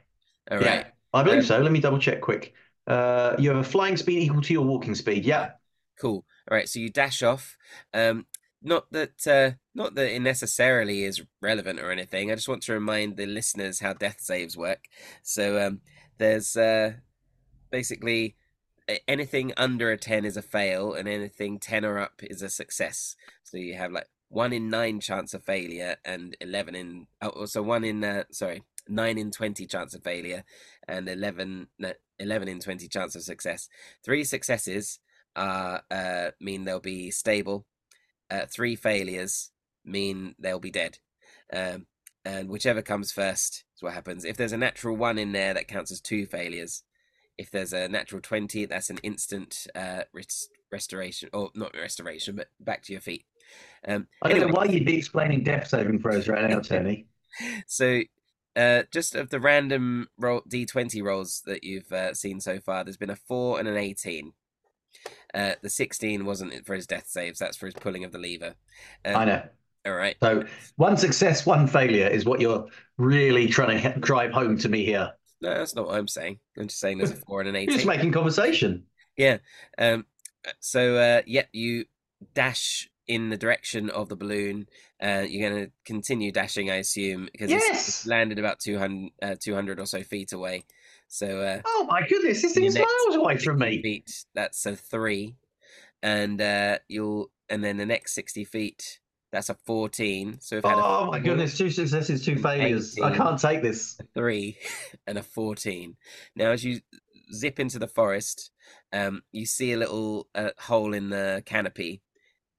[0.51, 0.67] All right.
[0.67, 0.85] yeah,
[1.15, 1.59] I believe Um, so.
[1.61, 2.53] Let me double check quick.
[2.87, 5.25] Uh, you have a flying speed equal to your walking speed.
[5.25, 5.53] Yeah.
[5.99, 6.25] cool.
[6.51, 7.57] All right, so you dash off.
[7.95, 8.27] Um,
[8.63, 12.31] not that uh, not that it necessarily is relevant or anything.
[12.31, 14.85] I just want to remind the listeners how death saves work.
[15.23, 15.81] So um,
[16.19, 16.93] there's uh,
[17.71, 18.37] basically
[19.07, 23.17] anything under a 10 is a fail and anything 10 or up is a success
[23.43, 27.63] so you have like one in nine chance of failure and 11 in oh, so
[27.63, 30.45] one in uh, sorry 9 in 20 chance of failure
[30.89, 33.69] and 11 no, 11 in 20 chance of success
[34.05, 34.99] three successes
[35.37, 37.67] are uh, mean they'll be stable
[38.33, 39.51] uh, three failures
[39.85, 40.99] mean they'll be dead
[41.53, 41.87] um,
[42.25, 45.69] and whichever comes first is what happens if there's a natural one in there that
[45.69, 46.83] counts as two failures
[47.37, 52.49] if there's a natural 20 that's an instant uh, rest- restoration or not restoration but
[52.61, 53.25] back to your feet
[53.87, 54.53] um, I don't anyway.
[54.53, 57.07] know why you'd be explaining death saving throws right now, Tony.
[57.67, 58.03] so,
[58.55, 62.97] uh, just of the random roll d20 rolls that you've uh, seen so far, there's
[62.97, 64.33] been a four and an 18.
[65.35, 68.55] Uh, the 16 wasn't for his death saves, that's for his pulling of the lever.
[69.05, 69.43] Um, I know.
[69.85, 70.17] All right.
[70.23, 70.45] So,
[70.77, 72.67] one success, one failure is what you're
[72.99, 75.13] really trying to drive home to me here.
[75.41, 76.39] No, that's not what I'm saying.
[76.57, 77.69] I'm just saying there's a four and an 18.
[77.69, 78.85] You're just making conversation.
[79.17, 79.39] Yeah.
[79.77, 80.07] Um,
[80.61, 81.87] so, uh, yeah, you
[82.35, 84.69] dash in the direction of the balloon.
[85.03, 87.69] Uh, you're going to continue dashing, I assume, because yes!
[87.71, 90.65] it's, it's, landed about 200, uh, 200 or so feet away.
[91.13, 93.83] So, uh, oh my goodness, this thing's miles away from me.
[93.83, 95.37] Feet, that's a three,
[96.03, 99.01] and uh, you'll, and then the next 60 feet,
[99.31, 100.39] that's a 14.
[100.41, 102.97] So we've had oh my goodness, two successes, two failures.
[102.99, 103.99] 18, I can't take this.
[104.15, 104.57] Three
[105.07, 105.97] and a 14.
[106.35, 106.81] Now, as you
[107.35, 108.51] zip into the forest,
[108.93, 112.01] um, you see a little uh, hole in the canopy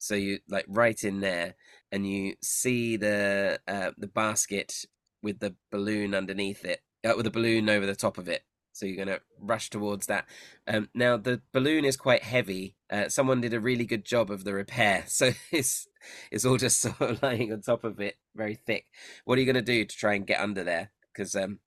[0.04, 1.56] so you like right in there,
[1.90, 4.84] and you see the uh, the basket
[5.22, 8.44] with the balloon underneath it, uh, with a balloon over the top of it.
[8.74, 10.26] So you're going to rush towards that.
[10.68, 12.76] Um, now the balloon is quite heavy.
[12.90, 15.88] Uh, someone did a really good job of the repair, so it's
[16.32, 18.88] it's all just sort of lying on top of it, very thick.
[19.26, 20.92] What are you going to do to try and get under there?
[21.14, 21.60] Because um,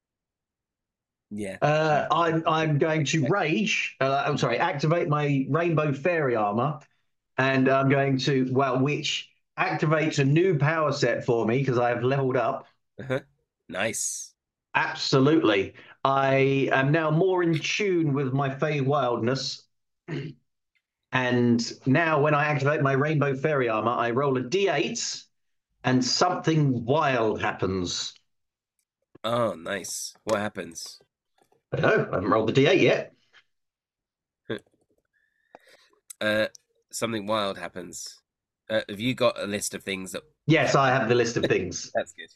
[1.30, 3.96] yeah, uh, I'm I'm going to rage.
[4.00, 6.80] Uh, I'm sorry, activate my rainbow fairy armor
[7.38, 9.28] and I'm going to well, which
[9.58, 12.66] activates a new power set for me because I have leveled up.
[13.00, 13.20] Uh-huh.
[13.68, 14.34] Nice.
[14.76, 15.72] Absolutely.
[16.04, 19.64] I am now more in tune with my Fey wildness.
[21.12, 25.24] And now, when I activate my Rainbow Fairy Armor, I roll a d8
[25.82, 28.12] and something wild happens.
[29.24, 30.12] Oh, nice.
[30.24, 31.00] What happens?
[31.72, 32.08] I don't know.
[32.10, 33.12] I haven't rolled the d8 yet.
[36.20, 36.46] uh,
[36.92, 38.20] something wild happens.
[38.68, 40.22] Uh, have you got a list of things that?
[40.46, 41.90] Yes, I have the list of things.
[41.94, 42.28] That's good.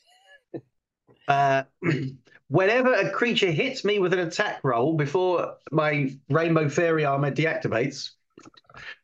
[1.28, 1.64] Uh,
[2.48, 8.10] whenever a creature hits me with an attack roll before my Rainbow Fairy armor deactivates,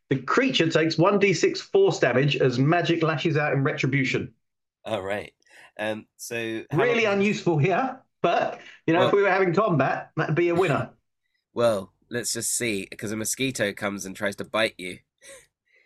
[0.09, 4.33] the creature takes 1d6 force damage as magic lashes out in retribution.
[4.85, 5.33] All right.
[5.79, 10.35] Um, so really unuseful here, but you know, well, if we were having combat, that'd
[10.35, 10.91] be a winner.
[11.55, 14.99] Well, let's just see, because a mosquito comes and tries to bite you.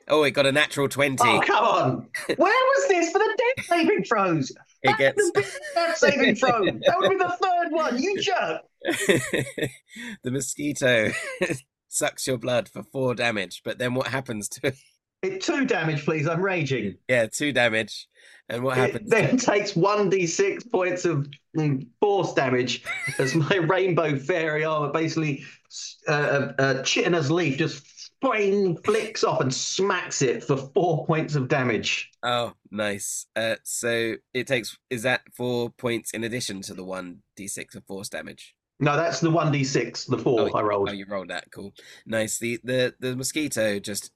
[0.08, 1.16] Oh, it got a natural 20.
[1.20, 2.08] Oh, come on.
[2.26, 4.50] Where was this for the death saving throws?
[4.82, 5.30] It gets
[5.74, 6.64] death saving throw.
[6.64, 8.02] That would be the third one.
[8.02, 8.62] You jerk.
[10.22, 11.10] the mosquito
[11.88, 14.76] sucks your blood for four damage, but then what happens to it?
[15.22, 16.26] it two damage, please.
[16.26, 16.96] I'm raging.
[17.08, 18.08] Yeah, two damage.
[18.48, 19.06] And what happens?
[19.06, 22.82] It then takes 1d6 points of mm, force damage
[23.18, 25.44] as my rainbow fairy armor basically
[26.08, 27.86] uh, uh, uh Chitinous leaf just
[28.20, 32.10] Brain flicks off and smacks it for four points of damage.
[32.22, 33.26] Oh, nice.
[33.34, 37.74] Uh, so it takes is that four points in addition to the one d six
[37.74, 38.54] of force damage?
[38.78, 40.90] No, that's the one d six, the four oh, I rolled.
[40.90, 41.50] Oh, you rolled that.
[41.50, 41.72] Cool,
[42.06, 42.38] nice.
[42.38, 44.10] The the the mosquito just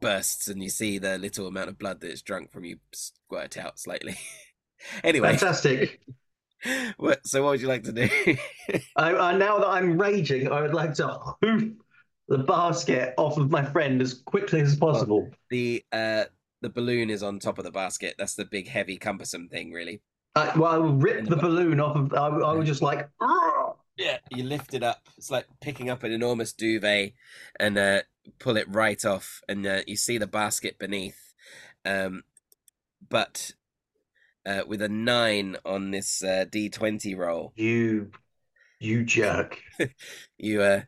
[0.00, 3.56] bursts, and you see the little amount of blood that it's drunk from you squirt
[3.56, 4.18] out slightly.
[5.04, 6.00] anyway, fantastic.
[6.96, 8.08] What, so, what would you like to do?
[8.96, 11.72] I, I, now that I'm raging, I would like to hoof
[12.32, 15.28] the basket off of my friend as quickly as possible.
[15.50, 16.24] The uh,
[16.62, 18.14] the balloon is on top of the basket.
[18.16, 20.00] That's the big, heavy, cumbersome thing, really.
[20.34, 22.14] Uh, well, I would rip the, the balloon off of.
[22.14, 23.06] I, I just like.
[23.98, 25.10] Yeah, you lift it up.
[25.18, 27.12] It's like picking up an enormous duvet
[27.60, 28.02] and uh,
[28.38, 31.34] pull it right off, and uh, you see the basket beneath.
[31.84, 32.22] Um,
[33.10, 33.52] but
[34.46, 38.10] uh, with a nine on this uh, D twenty roll, you,
[38.80, 39.60] you jerk.
[40.38, 40.82] you uh,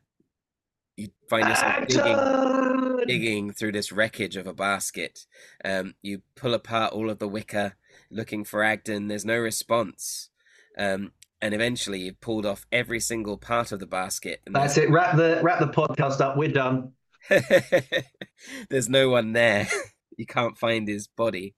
[0.97, 5.27] you find yourself digging, digging, through this wreckage of a basket.
[5.65, 7.77] Um, you pull apart all of the wicker,
[8.11, 9.09] looking for Agden.
[9.09, 10.31] There's no response.
[10.79, 14.41] Um, and eventually, you've pulled off every single part of the basket.
[14.47, 14.89] That's it.
[14.89, 16.37] Wrap the wrap the podcast up.
[16.37, 16.93] We're done.
[18.71, 19.69] there's no one there.
[20.17, 21.55] you can't find his body.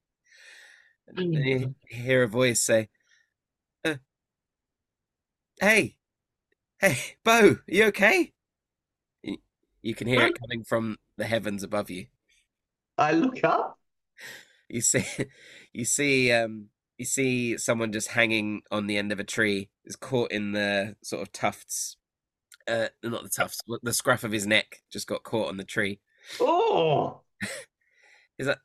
[1.14, 2.88] And you hear a voice say,
[3.84, 3.96] uh,
[5.60, 5.96] "Hey,
[6.80, 8.32] hey, Bo, are you okay?"
[9.86, 12.06] You, can hear it coming from the heavens above you.
[12.98, 13.78] I look up.
[14.68, 15.04] You see,
[15.72, 16.68] you see, um,
[16.98, 20.96] you see someone just hanging on the end of a tree, is caught in the
[21.02, 21.96] sort of tufts,
[22.68, 26.00] uh, not the tufts, the scruff of his neck, just got caught on the tree.
[26.40, 27.20] Oh,
[28.38, 28.58] Is that?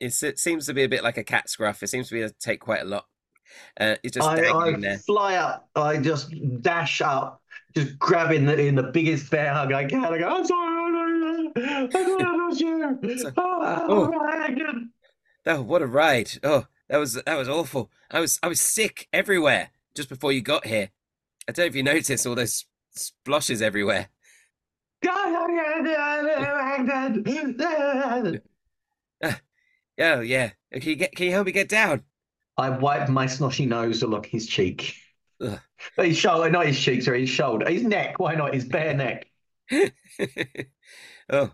[0.00, 1.82] It's, it seems to be a bit like a cat scruff.
[1.82, 3.04] It seems to be a, take quite a lot.
[3.78, 5.68] Uh, it's just I, I fly up.
[5.74, 7.39] I just dash up,
[7.74, 10.04] just grabbing the in the biggest bear hug I can.
[10.04, 12.98] I go, I'm sorry, I'm sorry, I thought I was you.
[13.18, 14.08] So- Oh, oh.
[14.08, 14.58] right.
[15.46, 16.30] Oh, oh what a ride!
[16.42, 17.90] Oh, that was that was awful.
[18.10, 20.90] I was I was sick everywhere just before you got here.
[21.48, 24.08] I don't know if you noticed all those splashes everywhere.
[30.02, 30.50] Oh yeah.
[30.72, 31.14] Can you get?
[31.14, 32.02] Can you help me get down?
[32.56, 34.94] I wipe my snotty nose along his cheek.
[35.40, 35.58] Ugh.
[35.96, 37.68] His shoulder, not his cheeks or his shoulder.
[37.68, 38.54] His neck, why not?
[38.54, 39.26] His bare neck.
[41.30, 41.50] oh,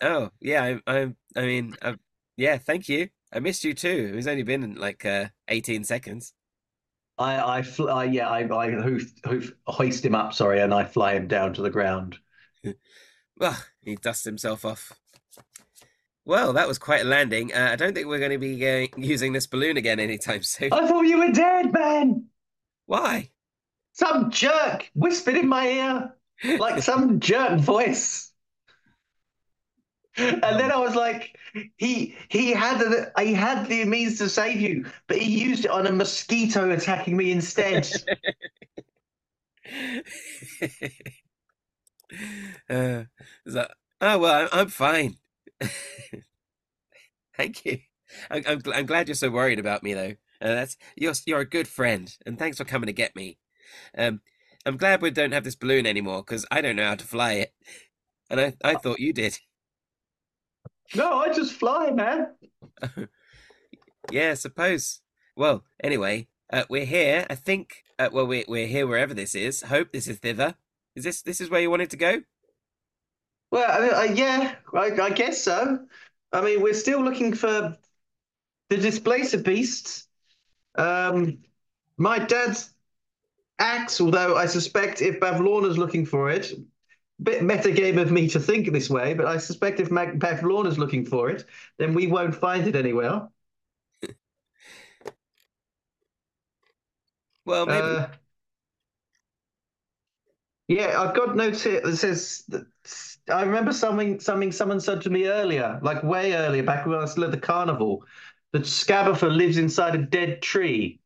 [0.00, 0.78] oh yeah.
[0.86, 1.96] I I I mean, I,
[2.36, 2.58] yeah.
[2.58, 3.08] Thank you.
[3.32, 4.14] I missed you too.
[4.16, 6.32] It's only been like uh, 18 seconds.
[7.18, 10.84] I, I, fl- I yeah, I, I hoof, hoof, hoist him up, sorry, and I
[10.84, 12.18] fly him down to the ground.
[13.40, 14.92] Well, he dusts himself off.
[16.24, 17.54] Well, that was quite a landing.
[17.54, 20.72] Uh, I don't think we're going to be going, using this balloon again anytime soon.
[20.72, 22.24] I thought you were dead, man.
[22.88, 23.30] Why?
[23.92, 26.14] Some jerk whispered in my ear,
[26.56, 28.32] like some jerk voice.
[30.16, 31.36] And then I was like,
[31.76, 35.70] he he had the he had the means to save you, but he used it
[35.70, 37.86] on a mosquito attacking me instead.
[42.70, 43.04] uh,
[43.44, 45.18] is that, oh well, I'm, I'm fine.
[47.36, 47.80] Thank you.
[48.30, 50.14] I'm, I'm gl- I'm glad you're so worried about me though.
[50.40, 53.38] Uh, that's you're you're a good friend, and thanks for coming to get me.
[53.96, 54.20] Um,
[54.66, 57.32] I'm glad we don't have this balloon anymore because I don't know how to fly
[57.34, 57.54] it,
[58.30, 59.38] and I I thought you did.
[60.94, 62.28] no, I just fly, man.
[64.10, 65.00] Yeah, suppose.
[65.36, 67.26] Well, anyway, uh, we're here.
[67.30, 67.84] I think.
[67.98, 69.62] Uh, well, we're we're here wherever this is.
[69.62, 70.54] Hope this is thither.
[70.94, 72.22] Is this this is where you wanted to go?
[73.50, 75.86] Well, I mean, uh, yeah, I, I guess so.
[76.32, 77.76] I mean, we're still looking for
[78.70, 80.07] the displacer beasts.
[80.76, 81.38] Um,
[81.96, 82.70] my dad's
[83.58, 86.52] axe, although I suspect if Bavlorna's looking for it,
[87.22, 91.06] bit metagame of me to think this way, but I suspect if Mag- Bavlorna's looking
[91.06, 91.44] for it,
[91.78, 93.28] then we won't find it anywhere.
[97.44, 98.04] Well, maybe.
[98.04, 98.08] Uh,
[100.68, 102.66] yeah, I've got notes here that says that
[103.32, 107.00] I remember something something someone said to me earlier, like way earlier, back when I
[107.02, 108.04] was still at the carnival,
[108.52, 111.00] that Skabatha lives inside a dead tree.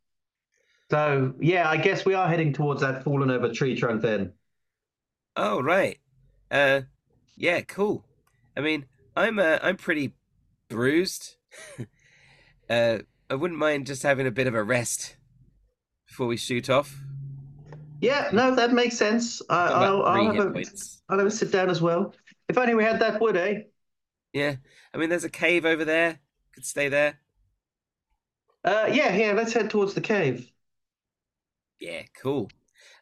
[0.90, 4.32] So yeah, I guess we are heading towards that fallen over tree trunk then.
[5.36, 5.98] Oh, right.
[6.50, 6.82] Uh,
[7.36, 8.04] yeah, cool.
[8.56, 8.86] I mean,
[9.16, 10.12] I'm uh, I'm pretty
[10.68, 11.36] bruised.
[12.70, 12.98] uh,
[13.30, 15.16] I wouldn't mind just having a bit of a rest
[16.06, 16.94] before we shoot off.
[18.02, 19.40] Yeah, no, that makes sense.
[19.48, 20.64] I I'll, I'll have a.
[21.08, 22.14] I'll have a sit down as well.
[22.48, 23.60] If only we had that wood, eh?
[24.32, 24.56] Yeah,
[24.92, 26.18] I mean, there's a cave over there.
[26.52, 27.21] Could stay there.
[28.64, 29.32] Uh, yeah, yeah.
[29.32, 30.50] Let's head towards the cave.
[31.80, 32.48] Yeah, cool.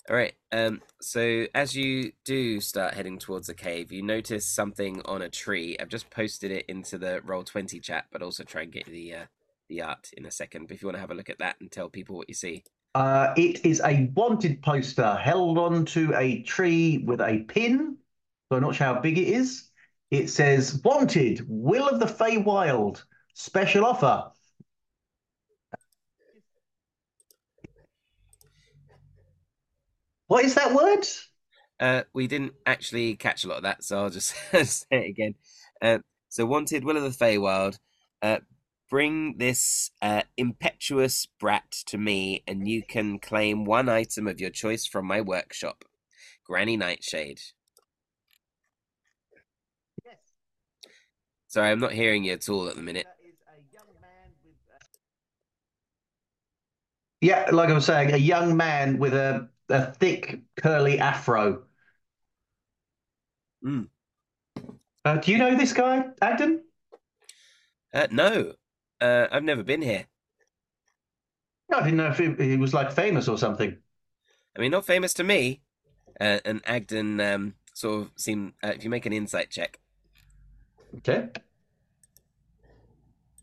[0.09, 0.33] All right.
[0.51, 5.29] Um, so as you do start heading towards the cave, you notice something on a
[5.29, 5.77] tree.
[5.79, 9.15] I've just posted it into the roll twenty chat, but also try and get the
[9.15, 9.25] uh,
[9.69, 10.67] the art in a second.
[10.67, 12.35] But if you want to have a look at that and tell people what you
[12.35, 12.65] see.
[12.95, 17.97] Uh, it is a wanted poster held onto a tree with a pin.
[18.49, 19.69] So I'm not sure how big it is.
[20.11, 23.05] It says "Wanted, Will of the Feywild,
[23.35, 24.33] special offer."
[30.31, 31.05] What is that word?
[31.81, 35.35] Uh, we didn't actually catch a lot of that, so I'll just say it again.
[35.83, 37.81] Uh, so, wanted Will of the Feywild,
[38.23, 38.39] uh,
[38.89, 44.51] bring this uh, impetuous brat to me, and you can claim one item of your
[44.51, 45.85] choice from my workshop.
[46.47, 47.41] Granny Nightshade.
[50.05, 50.15] Yes.
[51.49, 53.07] Sorry, I'm not hearing you at all at the minute.
[53.07, 54.55] That is a young man with.
[57.21, 61.63] Yeah, like I was saying, a young man with a, a thick curly afro.
[63.65, 63.89] Mm.
[65.05, 66.61] Uh, do you know this guy, Agden?
[67.93, 68.53] Uh, no,
[69.01, 70.07] uh, I've never been here.
[71.71, 73.77] No, I didn't know if he, he was like famous or something.
[74.57, 75.63] I mean, not famous to me.
[76.21, 78.55] Uh, and Agden um, sort of seem.
[78.63, 79.81] Uh, if you make an insight check,
[80.99, 81.29] Okay.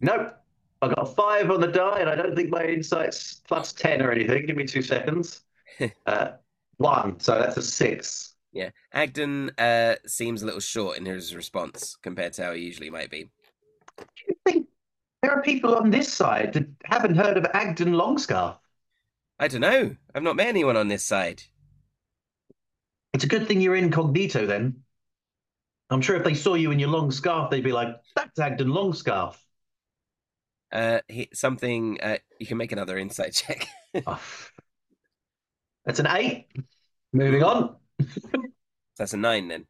[0.02, 0.34] Nope.
[0.82, 4.12] I got five on the die, and I don't think my insight's plus 10 or
[4.12, 4.46] anything.
[4.46, 5.42] Give me two seconds.
[6.06, 6.30] uh,
[6.78, 8.36] one, so that's a six.
[8.54, 12.90] Yeah, Agden uh, seems a little short in his response compared to how he usually
[12.90, 13.30] might be.
[13.98, 14.68] Do you think
[15.22, 18.58] there are people on this side that haven't heard of Agden Longscarf?
[19.40, 19.96] I don't know.
[20.16, 21.44] I've not met anyone on this side.
[23.14, 24.84] It's a good thing you're incognito then.
[25.90, 28.74] I'm sure if they saw you in your long scarf, they'd be like, "That's Agden
[28.74, 29.42] Longscarf."
[30.72, 32.00] Uh, he, something.
[32.02, 33.68] Uh, you can make another insight check.
[34.06, 34.22] Oh.
[35.88, 36.48] That's an eight.
[37.14, 37.78] Moving on.
[38.98, 39.66] That's a nine then.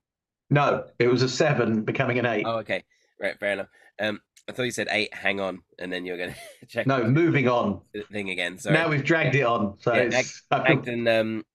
[0.50, 2.44] No, it was a seven, becoming an eight.
[2.46, 2.84] Oh, okay.
[3.22, 3.68] Right, fair enough.
[4.00, 5.14] Um, I thought you said eight.
[5.14, 7.82] Hang on, and then you're going to check No, moving on.
[8.12, 8.58] thing again.
[8.58, 8.74] Sorry.
[8.74, 9.76] Now we've dragged it on.
[9.80, 11.46] So Yeah, it's, Agden, um,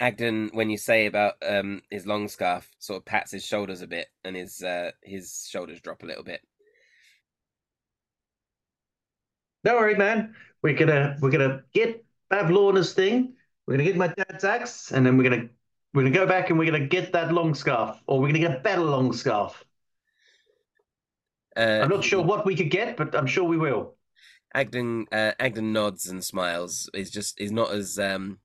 [0.00, 3.86] Agden, when you say about um his long scarf, sort of pats his shoulders a
[3.88, 6.40] bit, and his uh his shoulders drop a little bit.
[9.64, 10.34] Don't worry, man.
[10.62, 13.34] We're gonna we're gonna get Bavlorna's thing.
[13.70, 15.48] We're gonna get my dad's axe, and then we're gonna
[15.94, 18.56] we're gonna go back and we're gonna get that long scarf, or we're gonna get
[18.56, 19.64] a better long scarf.
[21.56, 23.94] Uh, I'm not sure what we could get, but I'm sure we will.
[24.56, 26.90] Agden uh, Agden nods and smiles.
[26.92, 28.40] He's just he's not as um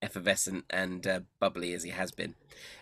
[0.00, 2.34] effervescent and uh, bubbly as he has been,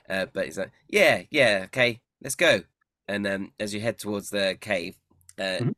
[0.09, 2.61] uh, but he's like, yeah, yeah, okay, let's go.
[3.09, 4.95] And um, as you head towards the cave,
[5.37, 5.75] uh, Mhm.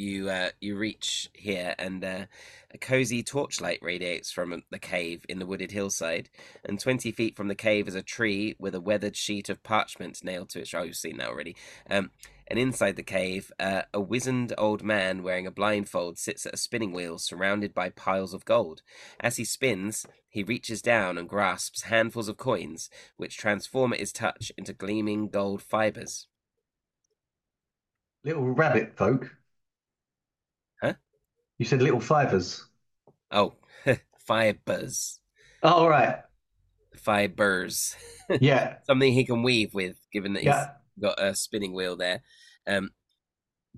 [0.00, 2.24] You uh, you reach here, and uh,
[2.72, 6.30] a cozy torchlight radiates from the cave in the wooded hillside.
[6.64, 10.24] And twenty feet from the cave is a tree with a weathered sheet of parchment
[10.24, 10.74] nailed to it.
[10.74, 11.54] Oh, you've seen that already.
[11.88, 12.10] Um,
[12.48, 16.56] and inside the cave, uh, a wizened old man wearing a blindfold sits at a
[16.56, 18.82] spinning wheel surrounded by piles of gold.
[19.20, 24.12] As he spins, he reaches down and grasps handfuls of coins, which transform at his
[24.12, 26.26] touch into gleaming gold fibers.
[28.24, 29.36] Little rabbit folk.
[31.60, 32.64] You said little fivers.
[33.30, 33.52] Oh,
[34.18, 35.20] fibers.
[35.62, 36.16] Oh, all right.
[36.96, 37.94] Fibers.
[38.40, 38.76] Yeah.
[38.84, 40.68] Something he can weave with, given that he's Yeah.
[41.00, 42.22] got a spinning wheel there.
[42.64, 42.90] Um,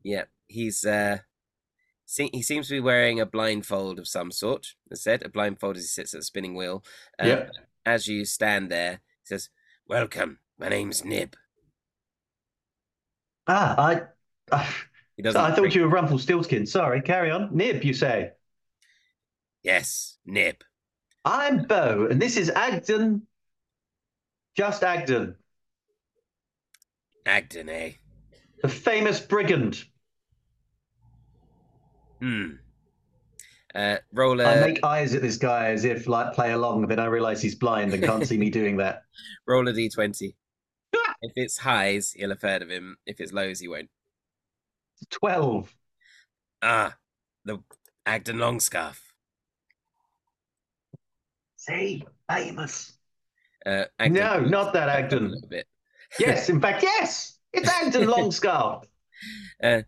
[0.04, 1.18] yeah, he's uh,
[2.06, 4.74] he seems to be wearing a blindfold of some sort.
[4.92, 6.84] As said, a blindfold as he sits at the spinning wheel.
[7.18, 7.46] Um, Yeah.
[7.84, 9.48] As you stand there, he says,
[9.88, 10.38] "Welcome.
[10.58, 11.34] My name's Nib."
[13.46, 14.02] Ah, I.
[14.52, 14.68] I,
[15.16, 15.40] He doesn't.
[15.40, 16.66] I thought you were Rumpelstiltskin.
[16.66, 17.00] Sorry.
[17.02, 17.50] Carry on.
[17.54, 18.32] Nib, you say.
[19.62, 20.56] Yes, Nib.
[21.24, 23.22] I'm Bo, and this is Agden.
[24.56, 25.36] Just Agden,
[27.24, 27.92] Agden, eh?
[28.62, 29.84] the famous brigand.
[32.20, 32.50] Hmm.
[33.74, 36.98] Uh, roll I a make eyes at this guy as if like play along, then
[36.98, 39.04] I realize he's blind and can't see me doing that.
[39.46, 40.34] roll a d20.
[41.22, 42.96] if it's highs, you'll have heard of him.
[43.06, 43.88] If it's lows, you won't.
[45.10, 45.74] Twelve.
[46.62, 46.96] Ah,
[47.44, 47.58] the
[48.06, 49.00] Agden Longscarf.
[51.56, 52.92] See, famous.
[53.64, 55.66] Uh, Agden No, not that up A little bit.
[56.18, 58.84] Yes, in fact, yes, it's Agden Longscarf.
[59.62, 59.82] Uh,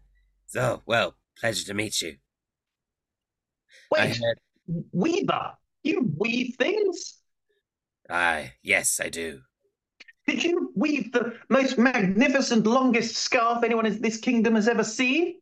[0.47, 2.15] so, well, pleasure to meet you.
[3.91, 4.39] Wait, heard.
[4.93, 7.19] Weaver, you weave things?
[8.09, 9.41] Aye, yes, I do.
[10.27, 15.35] Did you weave the most magnificent, longest scarf anyone in this kingdom has ever seen?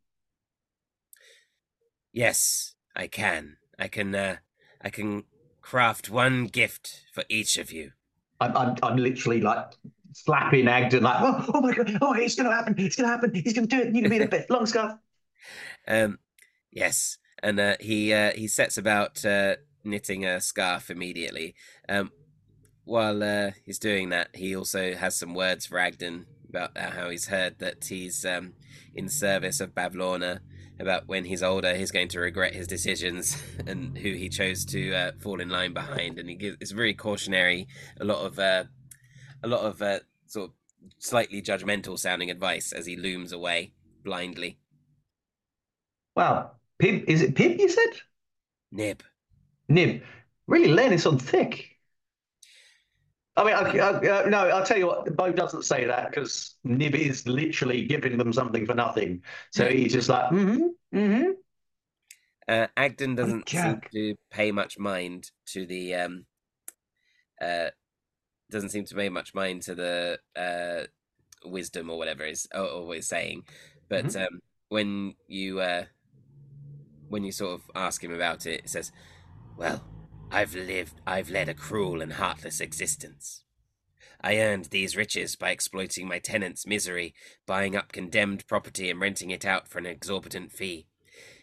[2.13, 3.57] Yes, I can.
[3.79, 4.15] I can.
[4.15, 4.37] Uh,
[4.85, 5.25] I can
[5.61, 7.93] craft one gift for each of you.
[8.41, 9.73] I'm, I'm, I'm literally like
[10.13, 13.13] slapping Agden, like, oh, oh my god, oh, it's going to happen, it's going to
[13.13, 13.95] happen, he's going to do it.
[13.95, 14.51] You can be the best.
[14.51, 14.93] Long scarf.
[15.89, 16.21] Um,
[16.71, 21.57] yes, and uh, he uh, he sets about uh, knitting a scarf immediately.
[21.89, 22.13] Um,
[22.85, 27.11] while uh, he's doing that, he also has some words for Agden about uh, how
[27.11, 28.53] he's heard that he's um,
[28.95, 30.41] in service of Bavlorna.
[30.81, 34.93] About when he's older, he's going to regret his decisions and who he chose to
[34.93, 36.19] uh, fall in line behind.
[36.19, 37.69] And he gives it's very cautionary,
[38.01, 38.65] a lot of uh,
[39.43, 40.55] a lot of uh, sort of
[40.99, 43.73] slightly judgmental sounding advice as he looms away
[44.03, 44.59] blindly.
[46.17, 46.53] Wow.
[46.79, 48.01] Pib, is it Pib, you said?
[48.73, 49.03] Nib.
[49.69, 50.03] Nib.
[50.47, 51.72] Really laying this on thick.
[53.37, 56.57] I mean, I, I, uh, no, I'll tell you what, Bo doesn't say that because
[56.65, 59.23] Nib is literally giving them something for nothing.
[59.53, 61.31] So he's just like, mm-hmm, mm-hmm.
[62.49, 66.27] Uh, Agden doesn't seem to pay much mind to the um,
[67.41, 67.69] uh,
[68.51, 70.87] doesn't seem to pay much mind to the uh,
[71.49, 73.45] wisdom or whatever is always saying.
[73.89, 75.85] But um, when you uh,
[77.09, 78.93] when you sort of ask him about it, it says,
[79.57, 79.83] "Well,
[80.35, 83.45] I've lived, I've led a cruel and heartless existence.
[84.23, 87.15] I earned these riches by exploiting my tenants' misery,
[87.47, 90.87] buying up condemned property and renting it out for an exorbitant fee.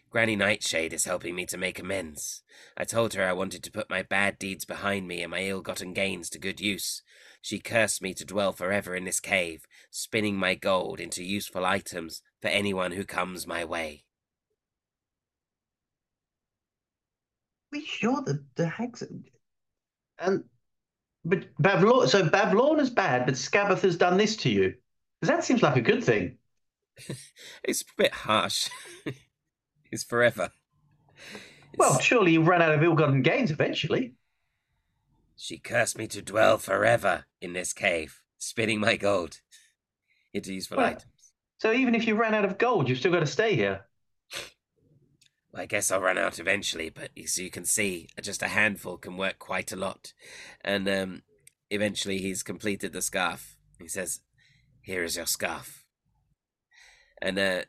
[0.10, 2.42] Granny Nightshade is helping me to make amends.
[2.76, 5.62] I told her I wanted to put my bad deeds behind me and my ill
[5.62, 7.04] gotten gains to good use.
[7.44, 12.24] She cursed me to dwell forever in this cave, spinning my gold into useful items
[12.42, 14.06] for anyone who comes my way.
[17.86, 19.04] Sure that the hags
[20.20, 20.44] and
[21.26, 24.74] but Bavlorn so Bavlorna's bad, but Skabatha has done this to you.
[25.20, 26.38] Because that seems like a good thing.
[27.64, 28.70] it's a bit harsh.
[29.92, 30.52] it's forever.
[31.74, 31.78] It's...
[31.78, 34.16] Well, surely you run out of ill-gotten gains eventually.
[35.36, 39.40] She cursed me to dwell forever in this cave, spinning my gold
[40.34, 41.34] into useful well, items.
[41.60, 43.86] So even if you ran out of gold, you've still got to stay here.
[45.54, 49.18] I guess I'll run out eventually, but as you can see, just a handful can
[49.18, 50.14] work quite a lot.
[50.62, 51.24] And um,
[51.70, 53.58] eventually he's completed the scarf.
[53.80, 54.22] He says,
[54.82, 55.86] Here is your scarf.
[57.22, 57.62] And uh,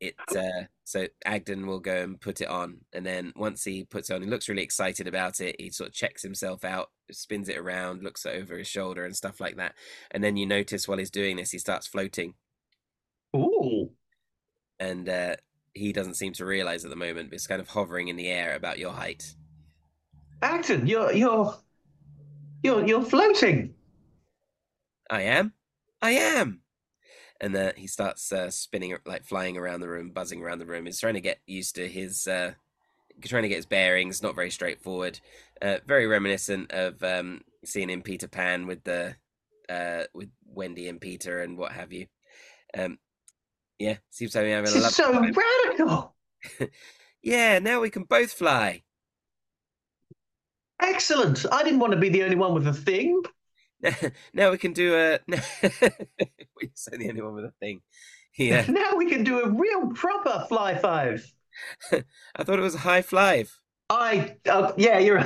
[0.00, 4.10] it uh, so Agden will go and put it on, and then once he puts
[4.10, 5.56] it on, he looks really excited about it.
[5.58, 9.40] He sort of checks himself out, spins it around, looks over his shoulder, and stuff
[9.40, 9.74] like that.
[10.10, 12.34] And then you notice while he's doing this, he starts floating.
[13.34, 13.92] Ooh!
[14.78, 15.36] And uh,
[15.74, 18.28] he doesn't seem to realize at the moment, but it's kind of hovering in the
[18.28, 19.34] air about your height.
[20.42, 21.54] Agden, you're you're
[22.62, 23.74] you're you're floating.
[25.10, 25.52] I am.
[26.00, 26.60] I am.
[27.40, 30.86] And uh, he starts uh, spinning, like flying around the room, buzzing around the room.
[30.86, 32.52] He's trying to get used to his, uh,
[33.22, 34.22] trying to get his bearings.
[34.22, 35.20] Not very straightforward.
[35.60, 39.16] Uh, very reminiscent of um, seeing in Peter Pan with the,
[39.68, 42.06] uh, with Wendy and Peter and what have you.
[42.76, 42.98] Um,
[43.84, 44.92] yeah, seems to be having a love.
[44.92, 45.34] so time.
[45.66, 46.14] radical.
[47.22, 48.82] yeah, now we can both fly.
[50.80, 51.44] Excellent.
[51.52, 53.22] I didn't want to be the only one with a thing.
[54.32, 55.18] now we can do a.
[55.28, 57.82] we say the only one with a thing.
[58.38, 58.64] Yeah.
[58.68, 61.30] now we can do a real proper fly five.
[61.92, 63.52] I thought it was a high five.
[63.90, 64.36] I.
[64.48, 65.22] Uh, yeah, you're.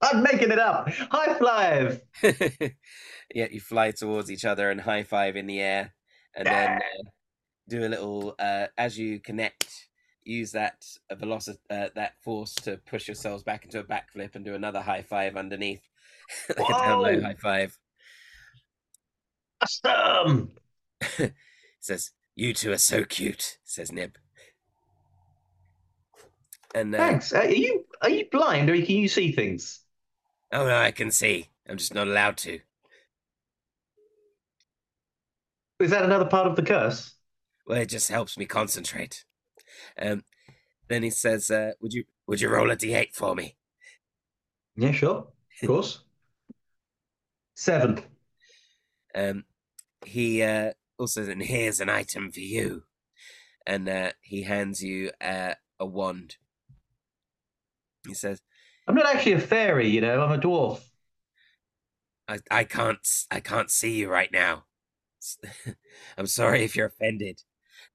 [0.00, 0.88] I'm making it up.
[0.88, 2.00] High five.
[3.34, 5.94] yeah, you fly towards each other and high five in the air,
[6.34, 7.10] and then uh,
[7.70, 9.86] do a little uh, as you connect.
[10.24, 14.44] Use that uh, velocity, uh, that force to push yourselves back into a backflip and
[14.44, 15.80] do another high five underneath.
[16.58, 17.78] down low high five.
[19.62, 20.52] Awesome.
[21.80, 24.16] says, "You two are so cute," says Nib.
[26.74, 27.32] And uh, thanks.
[27.32, 29.80] Are you are you blind or can you see things?
[30.52, 31.48] Oh no, I can see.
[31.68, 32.60] I'm just not allowed to.
[35.80, 37.14] Is that another part of the curse?
[37.70, 39.24] Well, it just helps me concentrate.
[39.96, 40.24] Um,
[40.88, 43.54] then he says, uh, "Would you would you roll a d8 for me?"
[44.74, 45.28] Yeah, sure,
[45.62, 46.02] of course.
[47.54, 48.02] Seven.
[49.14, 49.44] Um,
[50.04, 52.82] he uh, also says, "And here's an item for you,"
[53.64, 56.38] and uh, he hands you uh, a wand.
[58.04, 58.40] He says,
[58.88, 60.20] "I'm not actually a fairy, you know.
[60.24, 60.80] I'm a dwarf."
[62.26, 62.98] I I can't
[63.30, 64.64] I can't see you right now.
[66.18, 67.42] I'm sorry if you're offended.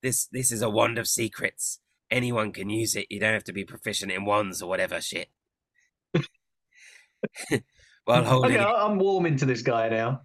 [0.06, 1.80] This this is a wand of secrets.
[2.12, 3.08] Anyone can use it.
[3.10, 5.30] You don't have to be proficient in wands or whatever shit.
[8.06, 10.22] While holding okay, it, I'm warming to this guy now.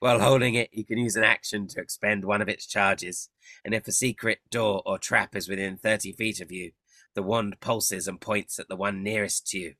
[0.00, 3.30] While holding it, you can use an action to expend one of its charges.
[3.64, 6.72] And if a secret door or trap is within 30 feet of you,
[7.14, 9.74] the wand pulses and points at the one nearest to you.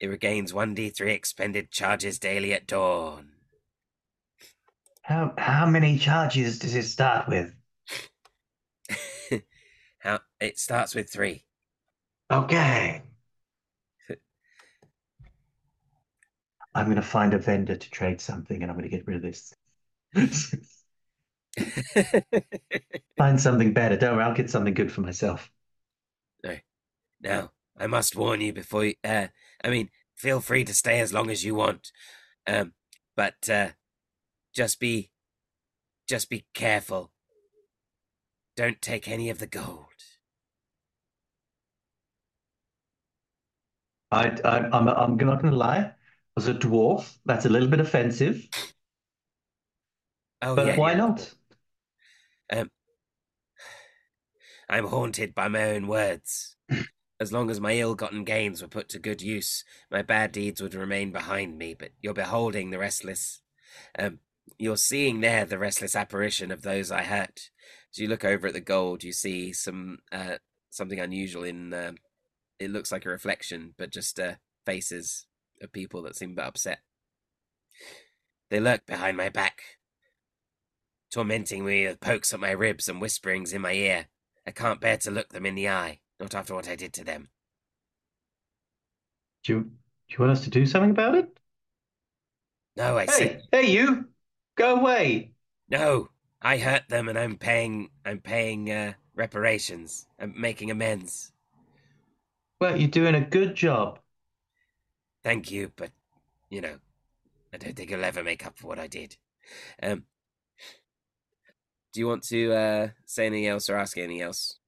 [0.00, 3.32] It regains 1d3 expended charges daily at dawn.
[5.02, 7.54] How how many charges does it start with?
[10.02, 11.44] How it starts with three.
[12.30, 13.02] Okay.
[16.74, 19.16] I'm going to find a vendor to trade something, and I'm going to get rid
[19.16, 19.54] of this.
[23.16, 23.96] find something better.
[23.96, 25.48] Don't worry, I'll get something good for myself.
[26.42, 26.56] No,
[27.20, 28.86] now I must warn you before.
[28.86, 29.28] You, uh,
[29.62, 31.92] I mean, feel free to stay as long as you want,
[32.48, 32.72] um,
[33.14, 33.68] but uh,
[34.52, 35.12] just be,
[36.08, 37.12] just be careful.
[38.56, 39.91] Don't take any of the gold.
[44.12, 45.92] I, I I'm I'm not going to lie.
[46.36, 48.46] As a dwarf, that's a little bit offensive.
[50.40, 50.96] Oh, but yeah, why yeah.
[50.96, 51.34] not?
[52.52, 52.70] Um,
[54.68, 56.56] I'm haunted by my own words.
[57.20, 60.74] as long as my ill-gotten gains were put to good use, my bad deeds would
[60.74, 61.74] remain behind me.
[61.74, 63.42] But you're beholding the restless.
[63.98, 64.18] Um,
[64.58, 67.50] you're seeing there the restless apparition of those I hurt.
[67.92, 70.36] As you look over at the gold, you see some uh,
[70.70, 71.72] something unusual in.
[71.72, 71.92] Uh,
[72.64, 74.34] it looks like a reflection, but just uh,
[74.66, 75.26] faces
[75.60, 76.80] of people that seem a bit upset.
[78.50, 79.78] They lurk behind my back,
[81.12, 84.08] tormenting me with pokes at my ribs and whisperings in my ear.
[84.44, 87.04] I can't bear to look them in the eye, not after what I did to
[87.04, 87.30] them.
[89.44, 89.70] Do you, do
[90.08, 91.38] you want us to do something about it?
[92.76, 94.08] No, I Hey, said hey, you,
[94.56, 95.32] go away.
[95.68, 96.08] no.
[96.40, 97.90] I hurt them, and I'm paying.
[98.04, 100.06] I'm paying uh, reparations.
[100.20, 101.31] I'm making amends.
[102.62, 103.98] Well, you're doing a good job.
[105.24, 105.90] Thank you, but
[106.48, 106.76] you know,
[107.52, 109.16] I don't think I'll ever make up for what I did.
[109.82, 110.04] Um,
[111.92, 114.60] do you want to uh, say anything else or ask anything else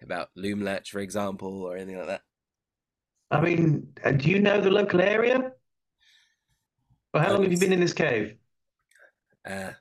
[0.00, 2.20] about Loomlurch, for example, or anything like that?
[3.32, 5.50] I mean, uh, do you know the local area?
[7.12, 8.36] Well, how long have you been in this cave?
[9.44, 9.72] Uh,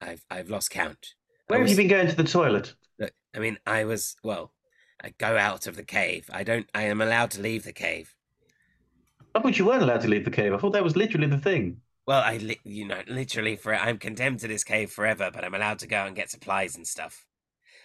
[0.00, 1.14] I've I've lost count.
[1.48, 2.72] Where have you been going to the toilet?
[3.00, 4.52] Look, I mean, I was well.
[5.02, 6.28] I go out of the cave.
[6.32, 6.68] I don't.
[6.74, 8.14] I am allowed to leave the cave.
[9.34, 10.52] I thought you weren't allowed to leave the cave.
[10.52, 11.80] I thought that was literally the thing.
[12.06, 15.54] Well, I, li- you know, literally for I'm condemned to this cave forever, but I'm
[15.54, 17.24] allowed to go and get supplies and stuff.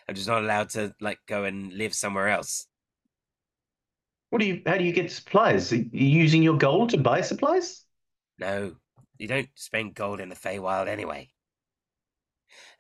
[0.09, 2.67] I'm just not allowed to like go and live somewhere else.
[4.31, 4.61] What do you?
[4.65, 5.71] How do you get supplies?
[5.71, 7.83] Are you using your gold to buy supplies?
[8.39, 8.75] No,
[9.17, 11.29] you don't spend gold in the Feywild anyway.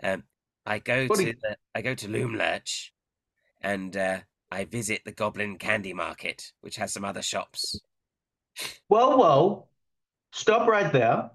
[0.03, 0.23] Um,
[0.65, 2.89] I go What to you- the, I go to Loomlurch,
[3.65, 4.19] and uh,
[4.51, 7.81] I visit the Goblin Candy Market, which has some other shops.
[8.87, 9.67] Whoa, whoa!
[10.31, 11.31] Stop right there.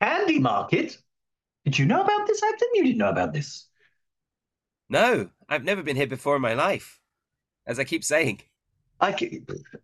[0.00, 0.96] Candy market?
[1.64, 2.68] Did you know about this, Agden?
[2.72, 3.66] You didn't know about this.
[4.88, 6.98] No, I've never been here before in my life,
[7.66, 8.40] as I keep saying.
[9.00, 9.14] I,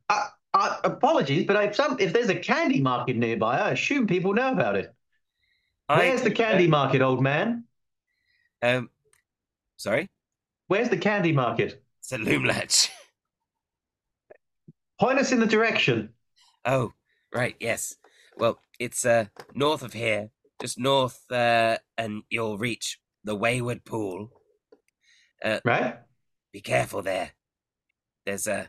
[0.09, 4.33] I, I apologies, but if some if there's a candy market nearby, I assume people
[4.33, 4.93] know about it.
[5.89, 6.71] I Where's the candy know.
[6.71, 7.65] market, old man?
[8.63, 8.91] Um,
[9.77, 10.09] sorry,
[10.69, 11.83] Where's the candy market?
[12.01, 12.45] it's at Loom
[15.01, 16.11] Point us in the direction.
[16.65, 16.93] Oh,
[17.35, 17.97] right, yes.
[18.37, 24.31] Well, it's uh north of here, just north, uh, and you'll reach the Wayward Pool.
[25.65, 25.97] Right?
[26.53, 27.33] Be careful there.
[28.25, 28.69] There's a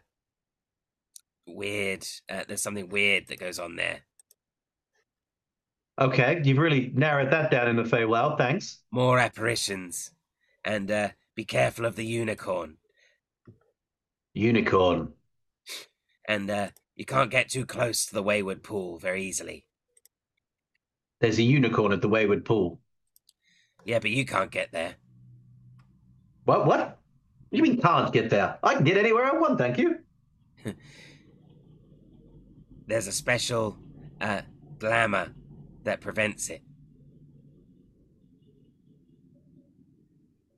[1.45, 2.05] weird.
[2.29, 4.01] Uh, there's something weird that goes on there.
[5.99, 8.37] Okay, you've really narrowed that down in the Feywild.
[8.37, 8.79] Thanks.
[8.91, 10.11] More apparitions,
[10.63, 12.77] and uh, be careful of the unicorn.
[14.33, 15.13] Unicorn.
[16.27, 19.67] And uh, you can't get too close to the Wayward Pool very easily.
[21.21, 22.79] There's a unicorn at the Wayward Pool.
[23.85, 24.95] Yeah, but you can't get there.
[26.45, 26.65] What?
[26.65, 26.79] What?
[26.79, 26.97] What
[27.51, 28.57] you mean can't get there?
[28.63, 29.99] I can get anywhere I want, thank you.
[32.87, 33.77] There's a special
[34.19, 34.41] uh,
[34.79, 35.33] glamour
[35.83, 36.63] that prevents it.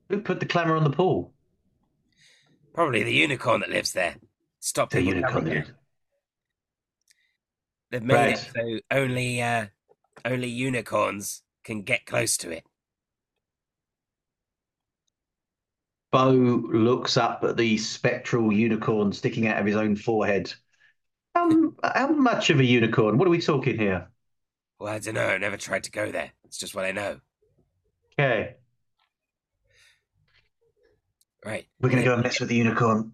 [0.09, 1.33] Who put the glamour on the pool?
[2.73, 4.15] Probably the unicorn that lives there.
[4.59, 5.45] Stop The unicorn.
[5.45, 5.67] there.
[7.91, 9.67] They've made it so only uh,
[10.25, 12.65] only unicorns can get close to it.
[16.11, 20.53] Bo looks up at the spectral unicorn sticking out of his own forehead.
[21.35, 23.17] Um, how much of a unicorn?
[23.17, 24.09] What are we talking here?
[24.79, 25.27] Well, I don't know.
[25.29, 26.31] I've never tried to go there.
[26.45, 27.21] It's just what I know.
[28.17, 28.57] Okay,
[31.45, 31.65] Right.
[31.79, 33.13] we're gonna go and mess with the unicorn.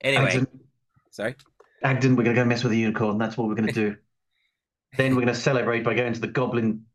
[0.00, 0.46] Anyway, Agden,
[1.10, 1.36] sorry.
[1.84, 3.18] Agden, we're gonna go mess with the unicorn.
[3.18, 3.96] That's what we're gonna do.
[4.96, 6.86] then we're gonna celebrate by going to the Goblin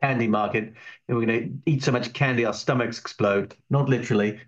[0.00, 0.74] Candy Market,
[1.08, 3.54] and we're gonna eat so much candy our stomachs explode.
[3.70, 4.40] Not literally.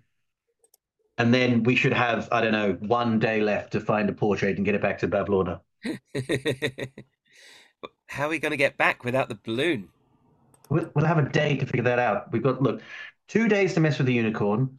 [1.17, 4.57] And then we should have, I don't know, one day left to find a portrait
[4.57, 5.61] and get it back to Bavlorna.
[8.07, 9.89] How are we going to get back without the balloon?
[10.69, 12.31] We'll, we'll have a day to figure that out.
[12.31, 12.81] We've got, look,
[13.27, 14.77] two days to mess with the unicorn,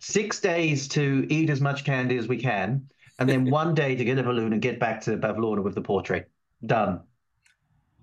[0.00, 4.04] six days to eat as much candy as we can, and then one day to
[4.04, 6.30] get a balloon and get back to Bavlorna with the portrait.
[6.64, 7.02] Done.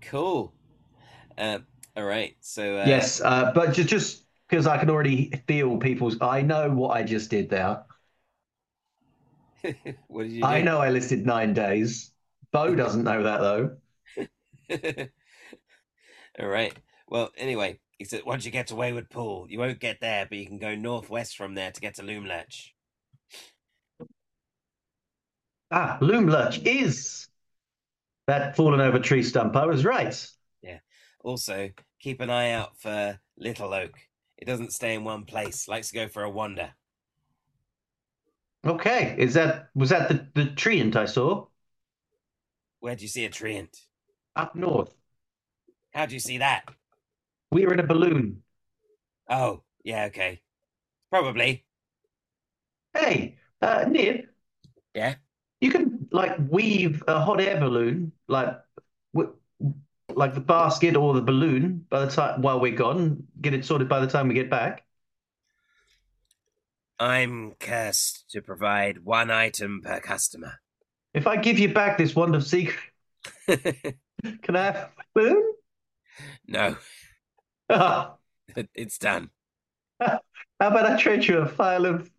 [0.01, 0.53] Cool.
[1.37, 1.59] Uh,
[1.95, 2.35] all right.
[2.41, 6.17] So uh, Yes, uh, but just just because I can already feel people's.
[6.21, 7.83] I know what I just did there.
[10.07, 10.47] what did you do?
[10.47, 12.11] I know I listed nine days.
[12.51, 13.77] Bo doesn't know that though.
[16.39, 16.73] All right.
[17.07, 20.37] Well, anyway, he said once you get to Wayward Pool, you won't get there, but
[20.37, 22.29] you can go northwest from there to get to Loom
[25.71, 26.29] Ah, Loom
[26.63, 27.27] is
[28.27, 29.55] that fallen over tree stump.
[29.55, 30.29] I was right.
[30.61, 30.79] Yeah.
[31.23, 31.69] Also,
[31.99, 33.97] keep an eye out for Little Oak.
[34.37, 35.67] It doesn't stay in one place.
[35.67, 36.73] Likes to go for a wander.
[38.65, 41.47] Okay, is that was that the the treant I saw
[42.79, 43.75] Where'd you see a treant?
[44.35, 44.93] up north?
[45.93, 46.63] How'd you see that?
[47.51, 48.43] We were in a balloon.
[49.29, 50.41] Oh, yeah, okay.
[51.09, 51.65] Probably.
[52.93, 54.27] Hey, uh, Nib,
[54.93, 55.15] Yeah.
[55.61, 58.55] you can like weave a hot air balloon like
[59.13, 59.33] w
[60.15, 63.27] like the basket or the balloon by the time while we're gone?
[63.41, 64.85] Get it sorted by the time we get back.
[66.99, 70.59] I'm cursed to provide one item per customer.
[71.13, 72.79] If I give you back this wand of secret,
[73.47, 75.53] can I have a balloon?
[76.47, 76.75] no,
[77.69, 78.15] Ah,
[78.73, 79.29] it's done.
[80.01, 80.19] how
[80.59, 82.09] about I trade you a vial of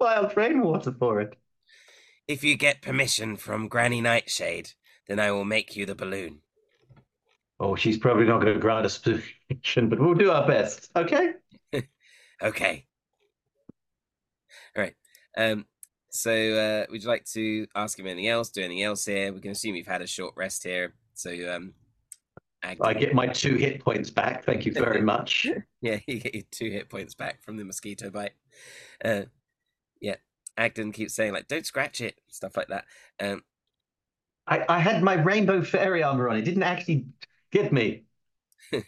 [0.00, 1.36] wild rainwater for it?
[2.26, 4.72] If you get permission from Granny Nightshade,
[5.06, 6.40] then I will make you the balloon.
[7.60, 8.98] Oh, she's probably not going to grant us
[9.48, 10.90] permission, but we'll do our best.
[10.96, 11.32] Okay.
[12.40, 12.86] Okay.
[14.76, 14.94] All right.
[15.36, 15.66] Um.
[16.10, 18.50] So, uh, would you like to ask him anything else?
[18.50, 19.32] Do anything else here?
[19.32, 20.94] We can assume you've had a short rest here.
[21.14, 21.74] So, um,
[22.62, 24.44] I get my two hit points back.
[24.44, 25.46] Thank you very much.
[25.80, 28.32] Yeah, you get your two hit points back from the mosquito bite.
[29.04, 29.22] Uh,
[30.00, 30.16] yeah,
[30.58, 32.84] Agden keeps saying like, "Don't scratch it," stuff like that.
[33.20, 33.44] Um,
[34.48, 36.36] I, I had my rainbow fairy armor on.
[36.36, 37.06] It didn't actually
[37.52, 38.02] get me.
[38.72, 38.80] no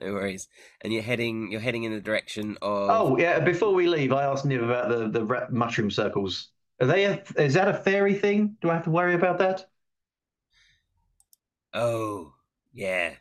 [0.00, 0.46] worries.
[0.82, 2.90] And you're heading, you're heading in the direction of.
[2.90, 3.40] Oh yeah.
[3.40, 6.50] Before we leave, I asked Nib about the the mushroom circles.
[6.80, 7.04] Are they?
[7.06, 8.56] A, is that a fairy thing?
[8.60, 9.68] Do I have to worry about that?
[11.72, 12.32] Oh,
[12.72, 13.14] yeah,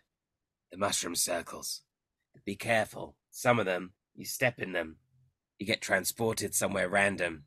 [0.72, 1.82] the mushroom circles.
[2.46, 3.16] Be careful.
[3.32, 4.98] Some of them, you step in them,
[5.60, 7.44] you get transported somewhere random.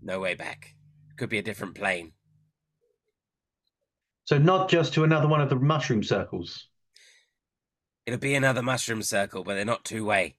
[0.00, 0.74] No way back.
[1.16, 2.12] Could be a different plane.
[4.24, 6.68] So not just to another one of the mushroom circles.
[8.06, 10.36] It'll be another mushroom circle, but they're not two way.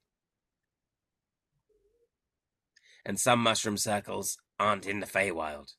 [3.05, 5.73] And some mushroom circles aren't in the Feywild.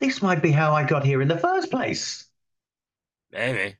[0.00, 2.26] This might be how I got here in the first place.
[3.30, 3.76] Maybe.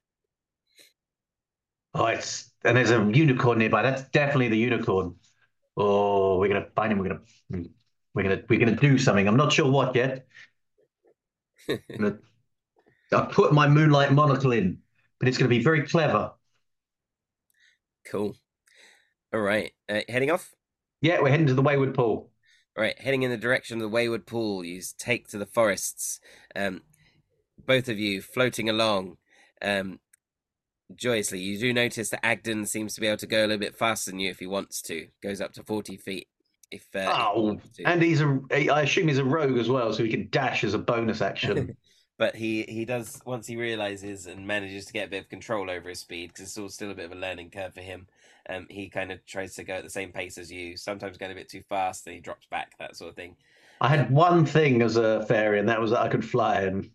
[1.95, 3.83] Oh, it's and there's a unicorn nearby.
[3.83, 5.17] That's definitely the unicorn.
[5.77, 6.99] Oh, we're gonna find him.
[6.99, 7.21] We're gonna
[8.15, 9.27] we're gonna we're gonna do something.
[9.27, 10.27] I'm not sure what yet.
[11.89, 12.19] Gonna,
[13.13, 14.79] I'll put my moonlight monocle in,
[15.19, 16.33] but it's gonna be very clever.
[18.07, 18.35] Cool.
[19.33, 19.73] All right.
[19.89, 20.53] Uh, heading off?
[21.01, 22.30] Yeah, we're heading to the Wayward Pool.
[22.81, 22.99] All right.
[22.99, 26.19] Heading in the direction of the Wayward Pool, you take to the forests.
[26.57, 26.81] Um,
[27.67, 29.19] both of you floating along
[29.61, 30.01] um,
[30.97, 31.41] joyously.
[31.41, 34.11] You do notice that Agden seems to be able to go a little bit faster
[34.11, 35.09] than you if he wants to.
[35.23, 36.29] Goes up to 40 feet.
[36.71, 39.93] If, uh, if he Oh, and he's a I assume he's a rogue as well,
[39.93, 41.77] so he can dash as a bonus action.
[42.19, 45.69] but he he does once he realizes and manages to get a bit of control
[45.69, 48.07] over his speed because it's all still a bit of a learning curve for him.
[48.51, 50.77] Um, he kind of tries to go at the same pace as you.
[50.77, 53.37] Sometimes going a bit too fast, and he drops back, that sort of thing.
[53.81, 56.91] I had one thing as a fairy, and that was that I could fly, and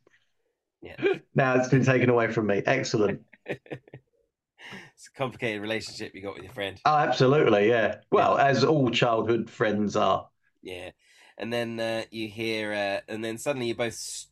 [0.82, 0.96] Yeah.
[1.36, 2.62] now it's been taken away from me.
[2.66, 3.22] Excellent.
[3.46, 6.80] it's a complicated relationship you got with your friend.
[6.86, 7.98] Oh, absolutely, yeah.
[8.12, 10.28] Well, as all childhood friends are.
[10.62, 10.92] Yeah,
[11.38, 14.26] and then uh, you hear, uh, and then suddenly you both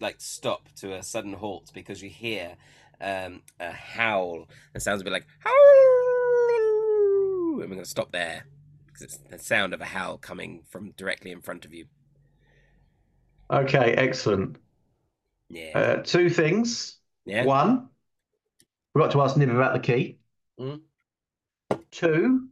[0.00, 2.56] like stop to a sudden halt because you hear
[3.00, 4.48] um, a howl.
[4.74, 6.19] It sounds a bit like howl,
[7.60, 8.46] and we're going to stop there
[8.86, 11.86] because it's the sound of a howl coming from directly in front of you.
[13.50, 14.58] Okay, excellent.
[15.48, 16.98] Yeah, Uh, two things.
[17.24, 17.46] yeah.
[17.46, 17.90] One,
[18.92, 20.18] forgot to ask Nib about the key.
[20.58, 20.80] Mm.
[21.90, 22.48] Two,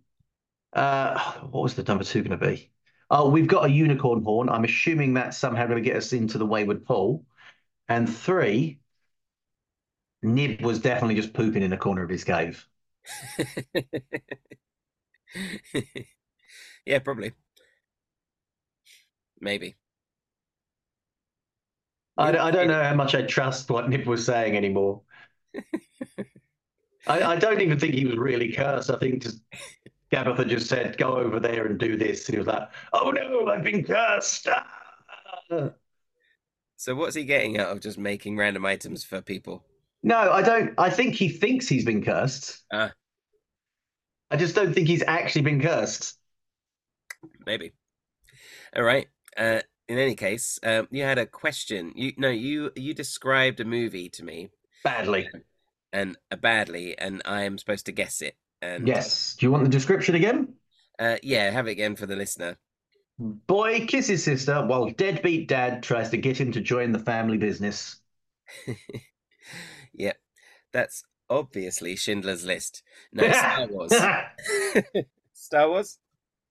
[0.74, 2.72] uh, what was the number two going to be?
[3.10, 4.48] Oh, we've got a unicorn horn.
[4.50, 7.26] I'm assuming that's somehow going to get us into the Wayward Pool.
[7.88, 8.80] And three,
[10.22, 12.68] Nib was definitely just pooping in the corner of his cave.
[16.86, 17.32] yeah, probably.
[19.40, 19.76] Maybe.
[22.16, 25.02] I, I don't know how much I trust what Nib was saying anymore.
[27.06, 28.90] I, I don't even think he was really cursed.
[28.90, 29.40] I think just
[30.12, 32.26] Skabatha just said, go over there and do this.
[32.28, 34.48] And he was like, oh no, I've been cursed.
[34.50, 35.70] Ah.
[36.76, 39.64] So what's he getting out of just making random items for people?
[40.02, 40.74] No, I don't.
[40.78, 42.62] I think he thinks he's been cursed.
[42.72, 42.92] Ah.
[44.30, 46.16] I just don't think he's actually been cursed.
[47.46, 47.72] Maybe.
[48.76, 49.08] All right.
[49.36, 51.92] Uh, in any case, um, you had a question.
[51.96, 54.50] You no, you you described a movie to me
[54.84, 55.28] Badly.
[55.92, 58.36] and uh, badly, and I am supposed to guess it.
[58.60, 59.36] And Yes.
[59.36, 60.54] Do you want the description again?
[60.98, 62.58] uh, yeah, have it again for the listener.
[63.18, 67.96] Boy kisses sister while deadbeat dad tries to get him to join the family business.
[69.92, 70.16] yep,
[70.72, 72.82] that's obviously Schindler's List.
[73.12, 73.92] No, Star Wars.
[75.32, 75.98] Star Wars.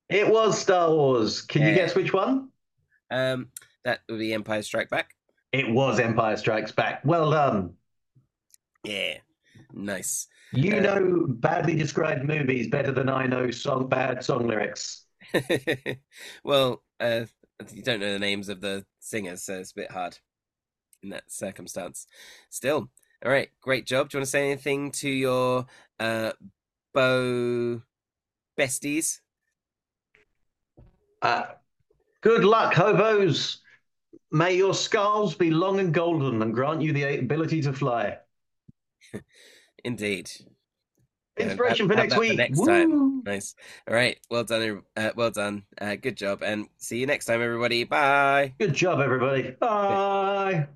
[0.09, 1.41] it was Star Wars.
[1.41, 2.49] Can you guess which one?
[3.11, 3.47] Um,
[3.83, 5.11] that would be Empire Strike Back.
[5.51, 7.01] It was Empire Strikes Back.
[7.05, 7.73] Well done.
[8.83, 9.17] Yeah,
[9.73, 10.27] nice.
[10.53, 15.05] You Uh, know badly described movies better than I know song bad song lyrics.
[16.43, 17.25] well, uh,
[17.73, 20.17] you don't know the names of the singers, so it's a bit hard.
[21.03, 22.07] in that circumstance.
[22.49, 22.89] Still,
[23.26, 24.10] all right, great job.
[24.10, 25.65] Do you want to say anything to your
[25.99, 26.31] uh,
[26.94, 27.81] bow
[28.57, 29.19] besties?
[31.22, 31.45] Uh,
[32.22, 33.61] good luck, hobos.
[34.31, 38.18] May your skulls be long and golden and grant you the ability to fly.
[39.84, 40.30] Indeed.
[41.38, 42.38] Inspiration for Have next that for week.
[42.38, 43.23] next time.
[43.23, 43.56] Nice.
[43.88, 44.18] All right.
[44.30, 44.81] Well done.
[44.95, 45.64] Uh, well done.
[45.80, 46.41] Uh, good job.
[46.41, 47.84] And see you next time, everybody.
[47.84, 48.53] Bye.
[48.60, 49.52] Good job, everybody.
[49.52, 50.68] Bye.